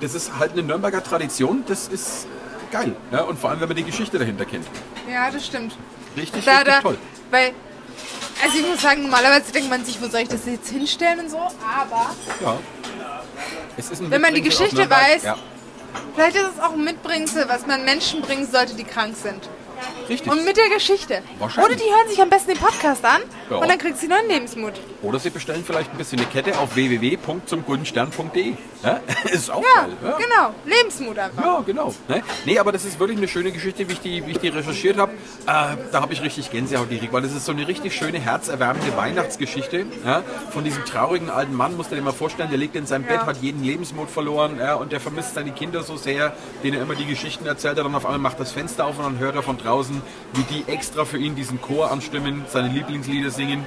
[0.00, 2.96] das ist halt eine Nürnberger Tradition, das ist äh, geil.
[3.12, 3.22] Ja?
[3.22, 4.66] Und vor allem, wenn man die Geschichte dahinter kennt.
[5.08, 5.76] ja, das stimmt.
[6.16, 6.98] Richtig, Da, richtig da, toll.
[7.30, 7.52] weil,
[8.44, 11.30] also ich muss sagen, normalerweise denkt man sich, wo soll ich das jetzt hinstellen und
[11.30, 12.10] so, aber
[12.42, 12.58] Ja.
[14.00, 15.36] Wenn man die Geschichte weiß, Ja,
[16.14, 19.48] vielleicht ist es auch ein Mitbringsel, was man Menschen bringen sollte, die krank sind.
[20.08, 20.30] richtig.
[20.30, 21.22] Und mit der Geschichte.
[21.38, 21.76] Wahrscheinlich.
[21.76, 23.56] Oder die hören sich am besten den Podcast an Ja.
[23.56, 24.74] und dann kriegt sie neuen Lebensmut.
[25.02, 28.54] Oder Sie bestellen vielleicht ein bisschen eine Kette auf www.zumguldenstern.de.
[28.82, 29.00] Ja?
[29.32, 29.92] Ist auch Ja, geil.
[30.04, 30.16] Ja?
[30.18, 30.54] genau.
[30.64, 31.42] Lebensmut einfach.
[31.44, 31.94] Ja, genau.
[32.08, 32.22] Ne?
[32.46, 34.98] Nee, aber das ist wirklich eine schöne Geschichte, wie ich die, wie ich die recherchiert
[34.98, 35.12] habe.
[35.46, 38.96] Äh, da habe ich richtig Gänsehaut gekriegt, weil das ist so eine richtig schöne, herzerwärmende
[38.96, 39.86] Weihnachtsgeschichte.
[40.04, 40.22] Ja?
[40.50, 43.20] Von diesem traurigen alten Mann, musst du dir mal vorstellen, der liegt in seinem Bett,
[43.26, 44.74] hat jeden Lebensmut verloren ja?
[44.74, 46.32] und der vermisst seine Kinder so sehr,
[46.62, 47.84] denen er immer die Geschichten erzählt hat.
[47.84, 50.00] Und auf einmal macht das Fenster auf und dann hört er von draußen,
[50.34, 53.64] wie die extra für ihn diesen Chor anstimmen, seine Lieblingslieder singen.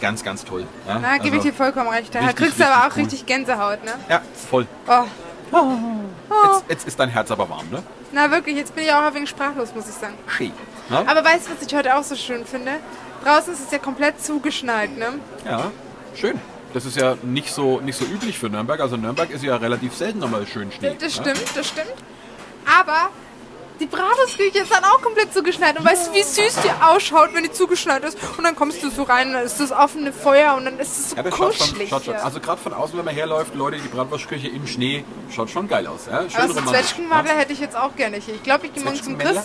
[0.00, 0.64] Ganz, ganz toll.
[0.86, 0.98] Ja?
[1.00, 2.14] Na, gebe ich Also, dir vollkommen recht.
[2.14, 3.02] Da richtig, kriegst du aber auch richtig cool.
[3.02, 3.92] richtig Gänsehaut, ne?
[4.08, 4.66] Ja, voll.
[4.86, 5.04] Oh.
[6.44, 7.82] Jetzt, jetzt ist dein Herz aber warm, ne?
[8.12, 10.14] Na wirklich, jetzt bin ich auch ein wenig sprachlos, muss ich sagen.
[10.28, 10.52] Schön.
[10.88, 10.98] Ne?
[10.98, 12.72] Aber weißt du, was ich heute auch so schön finde?
[13.24, 15.14] Draußen ist es ja komplett zugeschneit, ne?
[15.44, 15.70] Ja,
[16.14, 16.40] schön.
[16.74, 18.80] Das ist ja nicht so, nicht so üblich für Nürnberg.
[18.80, 20.96] Also Nürnberg ist ja relativ selten nochmal schön Schnee.
[20.98, 21.22] Das ne?
[21.32, 21.94] stimmt, das stimmt.
[22.80, 23.08] Aber
[23.80, 25.78] die Bratwurstküche ist dann auch komplett zugeschneit.
[25.78, 28.18] Und weißt du, wie süß die ausschaut, wenn die zugeschneit ist?
[28.36, 31.10] Und dann kommst du so rein, dann ist das offene Feuer und dann ist es
[31.10, 31.88] so Ja, kuschelig.
[31.88, 32.14] schaut schon.
[32.14, 32.24] hier.
[32.24, 35.86] Also gerade von außen, wenn man herläuft, Leute, die Bratwurstküche im Schnee, schaut schon geil
[35.86, 36.06] aus.
[36.10, 36.28] Ja?
[36.28, 36.80] Schön Aber so romantisch.
[36.86, 38.34] Zwetschgenmadler hätte ich jetzt auch gerne hier.
[38.34, 39.16] Ich glaube, ich gehe morgen zum?
[39.18, 39.38] Chris.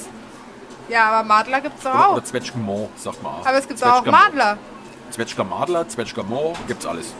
[0.89, 2.13] Ja, aber Madler gibt es doch Oder, auch.
[2.17, 3.45] oder Zwetschgenmont, sagt man auch.
[3.45, 4.03] Aber es gibt auch.
[4.05, 4.57] Madler.
[5.11, 7.13] Zwetschger Madler, Zwetschger Mo, gibt's alles.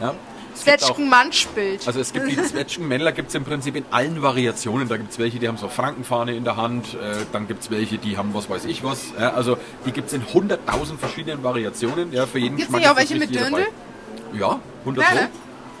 [0.00, 0.12] Ja?
[0.54, 1.86] Es gibt Zwetschgen-Manschbild.
[1.86, 4.88] Also es gibt die Zwetschgenmännler gibt es im Prinzip in allen Variationen.
[4.88, 7.70] Da gibt es welche, die haben so Frankenfahne in der Hand, äh, dann gibt es
[7.70, 9.12] welche, die haben was weiß ich was.
[9.18, 9.56] Ja, also
[9.86, 12.12] die gibt es in 100.000 verschiedenen Variationen.
[12.12, 13.66] Ja, für jeden Gibt's Geschmack nicht auch welche mit Dirndl?
[14.32, 14.38] dabei.
[14.38, 15.16] Ja, 100 Ja, pro.
[15.22, 15.28] ne?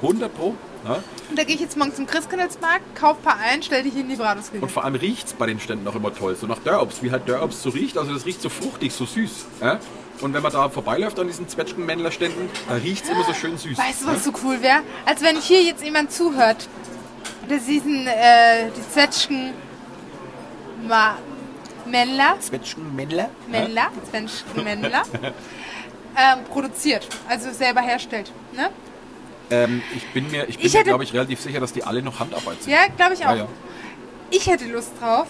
[0.02, 0.54] 100 pro.
[0.86, 1.02] Ja.
[1.28, 4.08] Und da gehe ich jetzt morgen zum Christkindlesmarkt, kauf ein paar ein, stell dich in
[4.08, 4.62] die Bratwurstküche.
[4.62, 6.36] Und vor allem riecht es bei den Ständen auch immer toll.
[6.36, 7.98] So nach Dörrobst, wie halt Dörrobst so riecht.
[7.98, 9.46] Also das riecht so fruchtig, so süß.
[9.60, 9.80] Ja?
[10.20, 13.78] Und wenn man da vorbeiläuft an diesen Zwetschgenmännlerständen, da riecht es immer so schön süß.
[13.78, 14.80] Weißt du, was so cool wäre?
[15.06, 16.68] Als wenn hier jetzt jemand zuhört,
[17.48, 19.52] der diesen, äh, die Zwetschgen
[20.86, 21.16] Ma
[21.86, 23.30] Männler, Zwetschgenmännler?
[23.48, 28.30] Männler, Zwetschgen Männler, ähm, produziert, also selber herstellt.
[28.52, 28.68] Ne?
[29.50, 32.02] Ähm, ich bin mir, ich bin Ich mir glaube ich, relativ sicher, dass die alle
[32.02, 32.72] noch Handarbeit sind.
[32.72, 33.30] Ja, glaube ich auch.
[33.30, 33.48] Ja, ja.
[34.30, 35.28] Ich hätte Lust drauf,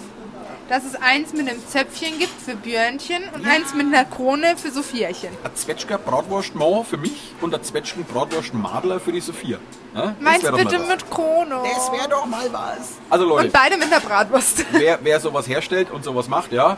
[0.68, 4.70] dass es eins mit einem Zöpfchen gibt für Björnchen und eins mit einer Krone für
[4.70, 5.30] Sophiachen.
[5.42, 9.58] Ein Zwetschger Bratwurstmann für mich und ein Zwetschgen Bratwurst Madler für die Sophia.
[9.94, 10.02] Ja?
[10.02, 11.56] Das Meins bitte mit Krone.
[11.92, 12.92] wäre doch mal was.
[13.08, 14.64] Also Leute, Und beide mit einer Bratwurst.
[14.72, 16.76] wer, wer sowas herstellt und sowas macht, ja,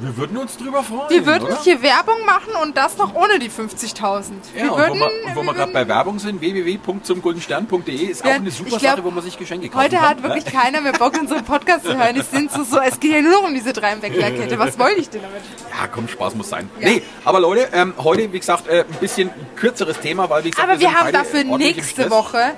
[0.00, 1.08] wir würden uns drüber freuen.
[1.10, 1.62] Wir würden oder?
[1.62, 4.32] hier Werbung machen und das noch ohne die 50.000.
[4.56, 7.94] Ja, wir und würden, wo wir, und wo wir gerade würden- bei Werbung sind, www.zumguldenstern.de
[8.06, 10.08] ist auch Ja, eine super glaub, Sache, wo man sich Geschenke kaufen Heute kann.
[10.08, 12.16] hat wirklich keiner mehr Bock, unseren Podcast zu hören.
[12.16, 14.58] Es sind so, so, es geht ja nur um diese Dreienwäcklerkette.
[14.58, 15.42] Was wollte ich denn damit?
[15.70, 16.68] Ja, komm, Spaß muss sein.
[16.80, 16.88] Ja.
[16.88, 20.68] Nee, aber Leute, ähm, heute, wie gesagt, äh, ein bisschen kürzeres Thema, weil wie gesagt,
[20.68, 22.10] Aber wir sind haben dafür nächste.
[22.10, 22.52] Woche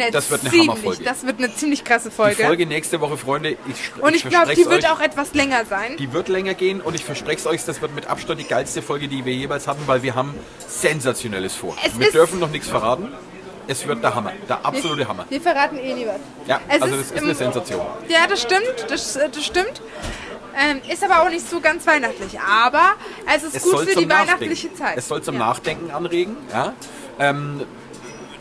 [0.00, 1.04] eine Das wird eine ziemlich, Hammerfolge.
[1.04, 2.44] Das wird eine ziemlich krasse Die Folge.
[2.44, 5.64] Folge nächste Woche, Freunde, ich, und ich glaube, verspreche die wird euch, auch etwas länger
[5.64, 5.96] sein.
[5.96, 8.82] Die wird länger gehen und ich verspreche es euch, das wird mit Abstand die geilste
[8.82, 10.34] Folge, die wir jeweils hatten, weil wir haben
[10.66, 11.76] Sensationelles vor.
[11.84, 13.08] Es wir ist- dürfen noch nichts verraten.
[13.66, 15.24] Es wird der Hammer, der absolute Hammer.
[15.30, 16.16] Wir verraten eh nie was.
[16.46, 17.80] Ja, Es also das ist eine Sensation.
[18.08, 18.86] Ja, das stimmt.
[18.90, 19.80] Das, äh, das stimmt.
[20.56, 22.38] Ähm, ist aber auch nicht so ganz weihnachtlich.
[22.38, 22.92] Aber
[23.34, 24.76] es ist Es gut für die weihnachtliche Nachdenken.
[24.76, 24.98] Zeit.
[24.98, 25.46] Es soll zum Ja.
[25.46, 26.36] Nachdenken anregen.
[26.52, 26.74] Ja?
[27.18, 27.62] Ähm,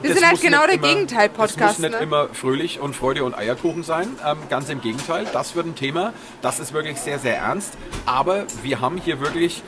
[0.03, 1.97] Wir das sind halt genau der Gegenteil-Podcast, Das muss nicht ne?
[2.03, 4.09] immer fröhlich und Freude und Eierkuchen sein.
[4.25, 5.25] Ähm, ganz im Gegenteil.
[5.31, 6.13] Das wird ein Thema.
[6.41, 7.73] Das ist wirklich sehr, sehr ernst.
[8.05, 9.63] Aber wir haben hier wirklich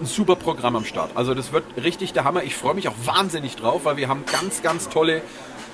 [0.00, 1.10] ein super Programm am Start.
[1.16, 2.44] Also das wird richtig der Hammer.
[2.44, 5.20] Ich freue mich auch wahnsinnig drauf, weil wir haben ganz, ganz tolle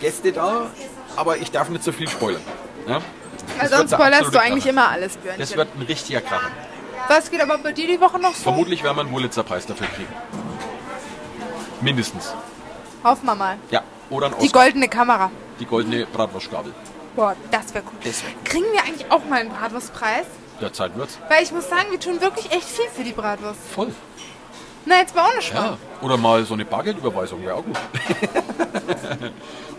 [0.01, 0.71] Gäste da.
[1.17, 2.41] Aber ich darf nicht so viel spoilern.
[2.89, 3.03] Ja?
[3.59, 4.71] Weil sonst spoilerst du eigentlich Kracher.
[4.71, 5.41] immer alles, Björnchen.
[5.41, 6.51] Das wird ein richtiger Kracher.
[7.09, 8.45] Was geht aber bei dir die Woche noch so?
[8.45, 10.09] Vermutlich werden wir einen Wurlitzer-Preis dafür kriegen.
[11.83, 12.33] Mindestens.
[13.05, 13.57] Hoffen wir mal.
[13.71, 13.83] Ja.
[14.11, 14.63] Oder ein Die Oscar.
[14.65, 15.31] goldene Kamera.
[15.61, 16.73] Die goldene Bratwurstgabel.
[17.17, 17.99] Boah, das wäre cool.
[18.05, 18.37] Das wär cool.
[18.45, 20.27] Kriegen wir eigentlich auch mal einen Bratwurstpreis?
[20.61, 21.19] Der Zeit wird's.
[21.29, 23.59] Weil ich muss sagen, wir tun wirklich echt viel für die Bratwurst.
[23.75, 23.93] Voll.
[24.85, 25.65] Na, jetzt mal ohne Spaß.
[25.65, 25.79] Ja.
[26.01, 27.79] Oder mal so eine Bargeldüberweisung wäre auch gut.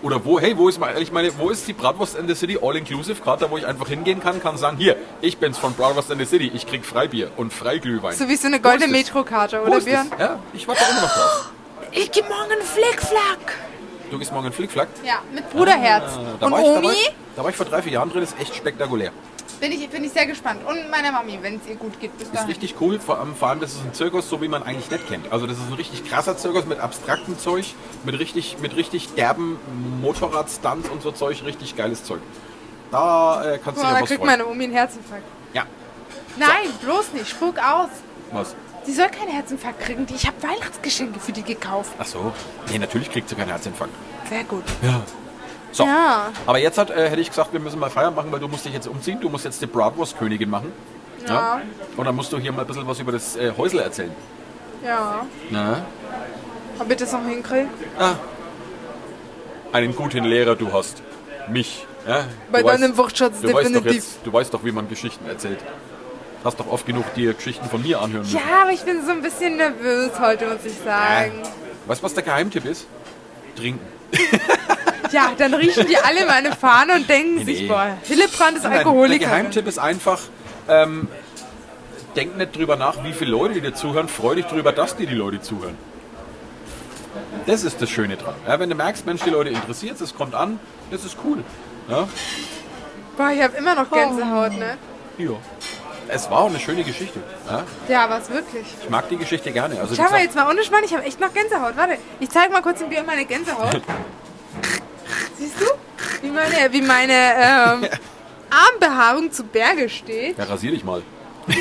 [0.01, 2.57] Oder wo, hey, wo ist mal, ich meine, wo ist die Bratwurst in the City
[2.61, 6.19] All-Inclusive Karte, wo ich einfach hingehen kann, kann sagen, hier, ich bin's von Bratwurst in
[6.19, 8.15] the City, ich krieg Freibier und Freiglühwein.
[8.15, 8.91] So wie so eine goldene?
[8.91, 9.79] Metrokarte, oder?
[9.79, 10.11] Björn?
[10.19, 11.49] Ja, ich warte immer noch drauf.
[11.95, 13.57] Ich geh morgen einen Flickflack.
[14.09, 14.87] Du gehst morgen in Flickflack.
[15.03, 16.03] Ja, mit Bruderherz.
[16.17, 17.93] Ah, Da Und war, ich, da, war Omi ich, da war ich vor drei, vier
[17.93, 19.11] Jahren drin, ist echt spektakulär.
[19.59, 20.61] bin ich, bin ich sehr gespannt.
[20.67, 22.15] Und meiner Mami, wenn es ihr gut geht.
[22.17, 22.47] Bis Ist dahin.
[22.47, 25.07] richtig cool, vor allem, vor allem das ist ein Zirkus, so wie man eigentlich nicht
[25.07, 25.31] kennt.
[25.31, 27.65] Also das ist ein richtig krasser Zirkus mit abstraktem Zeug,
[28.03, 29.57] mit richtig, mit richtig derben
[30.01, 32.21] Motorradstunts und so Zeug, richtig geiles Zeug.
[32.91, 34.31] Da äh, kannst du dir da was kriegt freuen.
[34.39, 35.23] meine Omi einen Herzinfarkt.
[35.53, 35.63] Ja,
[36.37, 37.29] Nein, bloß nicht.
[37.29, 37.89] Spuck aus.
[38.31, 38.55] was?
[38.85, 40.05] Sie soll keinen Herzinfarkt kriegen.
[40.05, 41.91] Die- Ich habe Weihnachtsgeschenke für die gekauft.
[41.99, 42.33] Ach so.
[42.69, 43.93] Nee, natürlich kriegt sie keinen Herzinfarkt.
[44.29, 44.63] Sehr gut.
[44.81, 45.01] Ja.
[45.71, 45.85] So.
[45.85, 46.31] Ja.
[46.45, 48.65] Aber jetzt hat, äh, hätte ich gesagt, wir müssen mal Feiern machen, weil du musst
[48.65, 49.19] dich jetzt umziehen.
[49.21, 50.71] Du musst jetzt die Bratwurst-Königin machen.
[51.27, 51.61] Ja.
[51.97, 54.11] Und dann musst du hier mal ein bisschen was über das äh, Häusl erzählen.
[54.85, 55.25] Ja.
[55.49, 55.85] Na?
[56.77, 57.67] Ob ich das noch hinkriege?
[57.97, 58.15] Ah.
[59.71, 61.01] Einen guten Lehrer du hast.
[61.49, 61.85] Mich.
[62.07, 62.25] Ja?
[62.51, 63.93] Bei Du weißt- deinem Wortschatz Du weißt, doch definitiv.
[63.95, 65.59] jetzt, du weißt doch, wie man Geschichten erzählt.
[66.43, 68.35] Hast doch oft genug dir Geschichten von mir anhören müssen.
[68.35, 71.31] Ja, aber ich bin so ein bisschen nervös heute, muss ich sagen.
[71.85, 72.85] Weißt du, was der Geheimtipp ist?
[73.55, 73.85] Trinken.
[75.11, 77.67] Ja, dann riechen die alle meine Fahne und denken Nee, sich, nee.
[77.67, 79.25] boah, Hillebrand ist Nein, der Alkoholiker.
[79.25, 80.19] Geheimtipp ist einfach,
[80.67, 81.07] ähm,
[82.15, 84.07] denk nicht drüber nach, wie viele Leute dir zuhören.
[84.07, 85.77] Freu dich drüber, dass dir die Leute zuhören.
[87.45, 88.33] Das ist das Schöne dran.
[88.47, 91.43] Ja, wenn du merkst, Mensch, die Leute interessiert es kommt an, das ist cool.
[91.89, 92.07] Ja?
[93.17, 94.77] Boah, ich habe immer noch Gänsehaut, ne?
[95.19, 95.29] ja.
[96.07, 97.19] Es war auch eine schöne Geschichte.
[97.49, 97.63] Ja?
[97.87, 98.65] Ja, was wirklich.
[98.83, 99.79] Ich mag die Geschichte gerne.
[99.79, 101.75] Also, Schau mal jetzt mal ohne Spann, ich habe echt noch Gänsehaut.
[101.77, 103.81] Warte, ich zeige mal kurz dem Björn meine Gänsehaut.
[105.39, 105.65] Siehst du,
[106.21, 107.87] wie meine, wie meine ähm,
[108.49, 110.37] Armbehaarung zu Berge steht?
[110.37, 111.01] ja, rasier dich mal.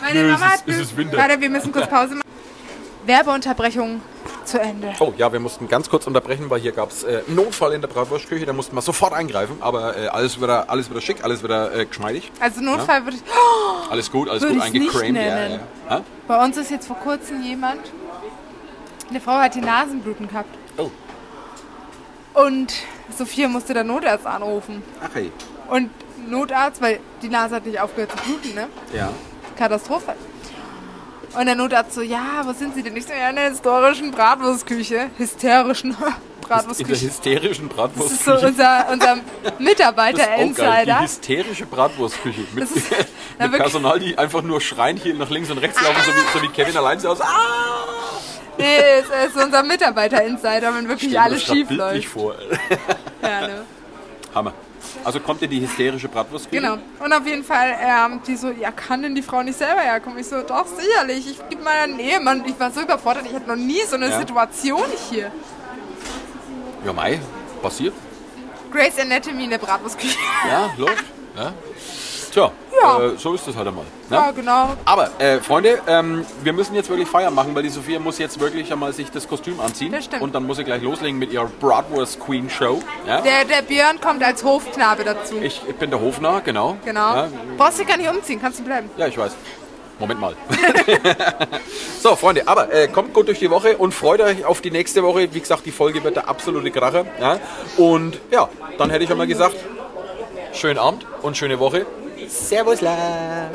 [0.00, 0.68] Meine Nö, Mama es hat...
[0.68, 1.16] ist- es ist Winter.
[1.16, 2.28] Warte, wir müssen kurz Pause machen.
[3.06, 4.00] Werbeunterbrechung
[4.48, 4.92] zu Ende.
[5.00, 7.80] Oh ja, wir mussten ganz kurz unterbrechen, weil hier gab es äh, einen Notfall in
[7.80, 8.46] der Bratwurstküche.
[8.46, 11.86] Da mussten wir sofort eingreifen, aber äh, alles, wieder, alles wieder schick, alles wieder äh,
[11.86, 12.30] geschmeidig.
[12.40, 13.22] Also Notfall würde ich.
[13.30, 15.16] Oh, Alles gut, alles gut eingecremt.
[15.16, 15.60] Ja, ja.
[15.90, 16.00] Ha?
[16.26, 17.80] bei uns ist jetzt vor kurzem jemand.
[19.10, 20.54] Eine Frau hat die Nasenbluten gehabt.
[20.76, 20.90] Oh,
[22.34, 22.74] Und
[23.16, 24.82] Sophia musste der Notarzt anrufen.
[25.02, 25.32] ach hey.
[25.70, 25.90] Und
[26.28, 28.68] Notarzt, weil die Nase hat nicht aufgehört zu bluten, ne?
[28.92, 29.10] Ja.
[29.56, 30.14] Katastrophe.
[31.38, 32.96] Und der Notarzt so, ja, wo sind Sie denn?
[32.96, 35.10] Ich so, ja, in der historischen Bratwurstküche.
[35.18, 36.14] Hysterischen In der
[36.56, 37.06] Bratwurstküche.
[37.06, 38.46] hysterischen Das ist so Bratwurstküche.
[38.48, 39.06] unser, unser
[39.42, 39.52] geil.
[39.58, 41.00] Die Mitarbeiter-Insider.
[41.02, 42.40] hysterische Bratwurstküche.
[42.54, 42.74] Mit, ist-
[43.38, 43.52] mit.
[43.52, 46.48] Personal, die einfach nur schreien hier nach links und rechts laufen, so wie, so wie
[46.48, 47.22] Kevin allein zu Hause.
[47.24, 47.84] Ah!
[48.56, 52.06] Nee, es ist unser Mitarbeiter-Insider, wenn wirklich Stell alles schief läuft.
[52.08, 52.34] vor.
[53.22, 53.64] Ja, ne?
[54.34, 54.52] Hammer.
[55.04, 56.60] Also kommt dir die hysterische Bratwurstküche?
[56.62, 56.78] Genau.
[57.04, 60.18] Und auf jeden Fall, ähm, die so, ja, kann denn die Frau nicht selber herkommen?
[60.18, 61.30] Ich so, doch, sicherlich.
[61.30, 64.18] Ich gebe meinen Ehemann, ich war so überfordert, ich hatte noch nie so eine Ja.
[64.18, 65.30] Situation hier.
[66.84, 67.20] Ja, Mai,
[67.62, 67.94] passiert.
[68.72, 70.18] Grace Anatomy in der Bratwurstküche.
[70.48, 71.04] Ja, läuft.
[71.36, 71.52] Ja.
[72.32, 72.98] Tja, Ja.
[73.00, 73.84] Äh, so ist das halt einmal.
[74.08, 74.16] Ne?
[74.16, 74.74] Ja, genau.
[74.84, 78.38] Aber, äh, Freunde, ähm, wir müssen jetzt wirklich Feier machen, weil die Sophia muss jetzt
[78.40, 79.92] wirklich einmal sich das Kostüm anziehen.
[79.92, 80.22] Das stimmt.
[80.22, 82.80] Und dann muss sie gleich loslegen mit ihrer Bratwurst Queen Show.
[83.06, 83.20] Ja?
[83.20, 85.36] Der, der Björn kommt als Hofknabe dazu.
[85.42, 86.76] Ich, ich bin der Hofnarr, genau.
[86.84, 87.14] Genau.
[87.14, 88.90] Ja, Brauchst dich gar nicht umziehen, kannst du bleiben.
[88.96, 89.32] ja, ich weiß.
[89.98, 90.36] Moment mal.
[92.00, 95.02] so, Freunde, aber äh, kommt gut durch die Woche und freut euch auf die nächste
[95.02, 95.28] Woche.
[95.34, 97.04] Wie gesagt, die Folge wird der absolute Kracher.
[97.20, 97.40] Ja?
[97.76, 99.56] Und ja, dann hätte ich einmal gesagt,
[100.52, 101.84] schönen Abend und schöne Woche.
[102.26, 103.50] Servus, la.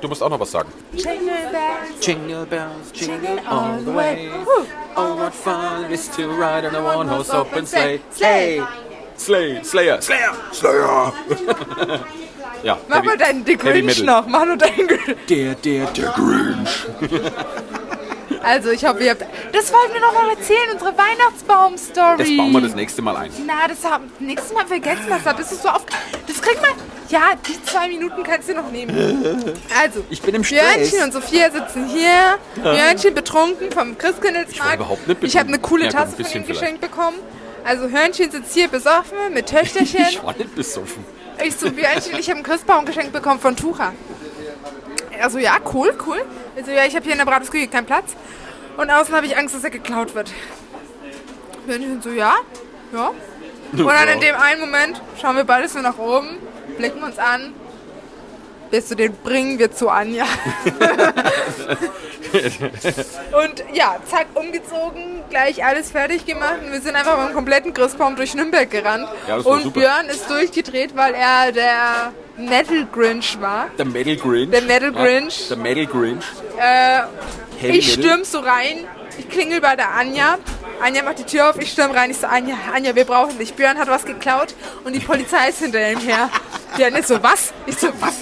[0.00, 0.70] Du musst auch noch was sagen.
[0.92, 2.06] Jingle bells.
[2.06, 4.30] Jingle bells, jingle all the way.
[4.94, 8.00] Oh, what fun it is to ride on a one-horse open sleigh.
[8.12, 8.62] Sleigh.
[9.16, 11.12] Slay, Slayer, Slayer, Slayer.
[12.62, 14.26] ja, Mach Heavy- mal deinen The Heavy Grinch noch.
[14.28, 15.16] Mach nur deinen Grinch.
[15.28, 16.86] Der, der, der Grinch.
[18.40, 19.24] Also, ich hoffe, ihr habt.
[19.52, 22.18] Das wollten wir noch mal erzählen, unsere Weihnachtsbaum-Story.
[22.18, 23.32] Das bauen wir das nächste Mal ein.
[23.44, 25.24] Na, das haben nächstes Mal vergessen das.
[25.24, 25.84] Da bist du so auf.
[26.28, 26.70] Das kriegt man.
[27.08, 28.94] Ja, die zwei Minuten kannst du noch nehmen.
[29.82, 30.60] Also, Ich bin im Stress.
[30.74, 32.38] Björnchen und Sophia sitzen hier.
[32.56, 34.74] Björnchen betrunken vom Ich Christkindlesmarkt.
[34.76, 37.16] überhaupt nicht Ich habe eine coole Ja, gut, ein Tasse von ihm geschenkt bekommen.
[37.64, 40.04] Also Hörnchen sitzt hier besoffen mit Töchterchen.
[40.10, 41.04] Ich war nicht besoffen.
[41.44, 43.92] Ich so, Björnchen, ich habe einen Christbaum geschenkt bekommen von Tucha.
[45.22, 46.20] Also ja, cool, cool.
[46.56, 48.14] Also ja, ich habe hier in der Bratwurstküche keinen Platz.
[48.76, 50.30] Und außen habe ich Angst, dass er geklaut wird.
[51.66, 52.34] Björnchen so, ja,
[52.92, 53.08] ja.
[53.72, 56.38] Und dann in dem einen Moment schauen wir beide so nach oben,
[56.78, 57.52] blicken uns an.
[58.70, 60.24] Willst du den bringen wir zu Anja?
[63.42, 66.58] und ja, zack, umgezogen, gleich alles fertig gemacht.
[66.64, 69.08] Und wir sind einfach mit dem kompletten Christbaum durch Nürnberg gerannt.
[69.26, 69.80] Ja, und super.
[69.80, 73.68] Björn ist durchgedreht, weil er der Metal Grinch war.
[73.78, 74.50] Der Metal Grinch.
[74.50, 75.48] Der Metal Grinch.
[75.48, 76.24] Ja, der Metal Grinch.
[76.58, 77.00] Äh,
[77.78, 78.84] ich stürm so rein,
[79.18, 80.38] ich klingel bei der Anja.
[80.80, 83.54] Anja macht die Tür auf, ich stürm rein, ich so, Anja, Anja, wir brauchen dich.
[83.54, 86.30] Björn hat was geklaut und die Polizei ist hinter ihm her.
[86.76, 87.52] Björn ist so, was?
[87.66, 88.14] Ich so, was?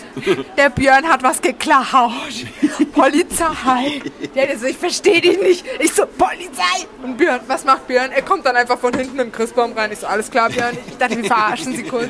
[0.56, 2.12] Der Björn hat was geklaut.
[2.92, 4.00] Polizei.
[4.34, 5.64] Der ist so, ich verstehe dich nicht.
[5.80, 6.86] Ich so, Polizei.
[7.02, 8.10] Und Björn, was macht Björn?
[8.12, 9.92] Er kommt dann einfach von hinten im Christbaum rein.
[9.92, 10.76] Ich so, alles klar, Björn.
[10.86, 12.08] Ich dachte, wir verarschen sie kurz.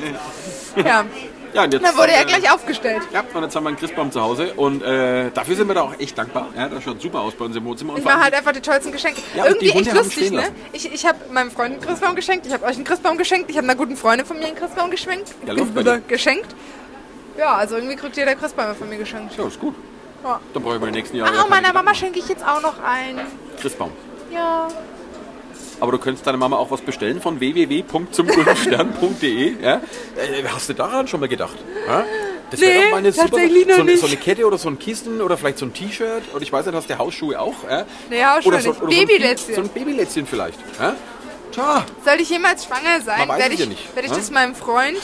[0.77, 1.05] Ja,
[1.57, 3.03] Ja, und jetzt, dann wurde er äh, gleich aufgestellt.
[3.14, 5.83] Ja, und jetzt haben wir einen Christbaum zu Hause und äh, dafür sind wir da
[5.83, 6.49] auch echt dankbar.
[6.55, 7.95] Ja, das schaut super aus bei uns im Wohnzimmer.
[7.95, 9.23] Und Ich mache halt einfach die tollsten Geschenke.
[9.35, 10.45] Ja, Irgendwie echt lustig, ne?
[10.75, 13.57] Ich, ich habe meinem Freund einen Christbaum geschenkt, ich habe euch einen Christbaum geschenkt, ich
[13.57, 15.35] habe einer guten Freundin von mir einen Christbaum geschenkt.
[15.47, 16.03] Ja, läuft bei dir.
[16.09, 16.55] geschenkt.
[17.38, 19.35] Ja, also irgendwie kriegt jeder Christbaum von mir geschenkt.
[19.38, 19.75] ja, ist gut.
[20.23, 20.38] Ja.
[20.53, 21.38] Dann brauche ich mir die nächsten Jahre.
[21.38, 23.21] Ah, meiner Mama schenke ich jetzt auch noch einen.
[23.59, 23.92] Christbaum.
[24.31, 24.69] Ja.
[25.81, 29.55] Aber du könntest deiner Mama auch was bestellen von www.zumgutstern.de.
[29.62, 29.77] Ja?
[30.17, 31.57] Äh, hast du daran schon mal gedacht?
[31.87, 32.05] Ja?
[32.51, 34.01] Das wäre Nee, doch mal eine super tatsächlich noch so, eine- nicht.
[34.01, 36.23] so eine Kette oder so ein Kissen oder vielleicht so ein T-Shirt.
[36.33, 37.55] Oder ich weiß nicht, hast du Hausschuhe auch?
[37.69, 37.85] Ja?
[38.09, 38.83] Nee, Hausschuhe oder so, nicht.
[38.83, 39.55] oder Babylätzchen.
[39.55, 40.59] So ein Babylätzchen vielleicht.
[40.81, 40.95] Ja?
[41.53, 44.99] Tja, Soll ich jemals schwanger sein, werde ich, ja nicht, werd ich das meinem Freund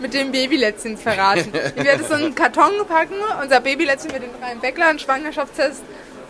[0.00, 1.52] mit dem Babylätzchen verraten.
[1.76, 5.82] ich werde so einen Karton packen, unser Babylätzchen mit den drei Bäckler, einen Schwangerschaftstest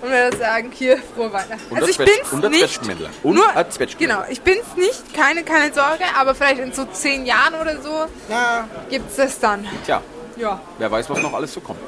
[0.02, 1.60] und werde sagen, hier, frohe Weihnachten.
[1.70, 2.80] Und Also ich bin's und nicht.
[3.22, 3.44] Und nur.
[3.98, 8.06] Genau, ich bin's nicht, keine, keine Sorge, aber vielleicht in so zehn Jahren oder so
[8.28, 8.68] ja.
[8.90, 9.66] gibt's das dann.
[9.84, 10.02] Tja,
[10.36, 10.60] Ja.
[10.78, 11.80] wer weiß, was noch alles so kommt.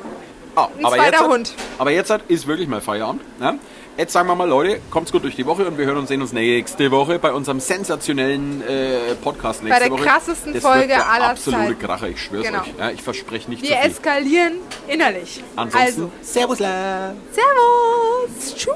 [0.57, 1.55] Ah, Ein aber zweiter jetzt, hat- Hund.
[1.79, 3.23] Aber jetzt hat, ist wirklich mal Feierabend.
[3.39, 3.59] Ne?
[3.99, 6.23] Jetzt sagen wir mal, Leute, kommt's gut durch die Woche und wir hören und sehen
[6.23, 10.05] uns nächste Woche bei unserem sensationellen äh, Podcast nächste der Woche.
[10.05, 11.79] krassesten das Folge wird der aller absolute Zeiten.
[11.81, 12.61] Kracher, ich schwör's Genau.
[12.61, 12.75] euch.
[12.79, 13.91] Ja, ich verspreche nicht Wir zu viel.
[13.91, 14.53] eskalieren
[14.87, 15.43] innerlich.
[15.57, 17.13] Ansonsten, Also, Servus, la.
[17.33, 18.67] Servus, tschüss,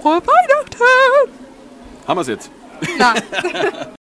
[0.00, 1.32] frohe Weihnachten.
[2.08, 2.50] Haben wir's jetzt.
[2.98, 3.14] Na.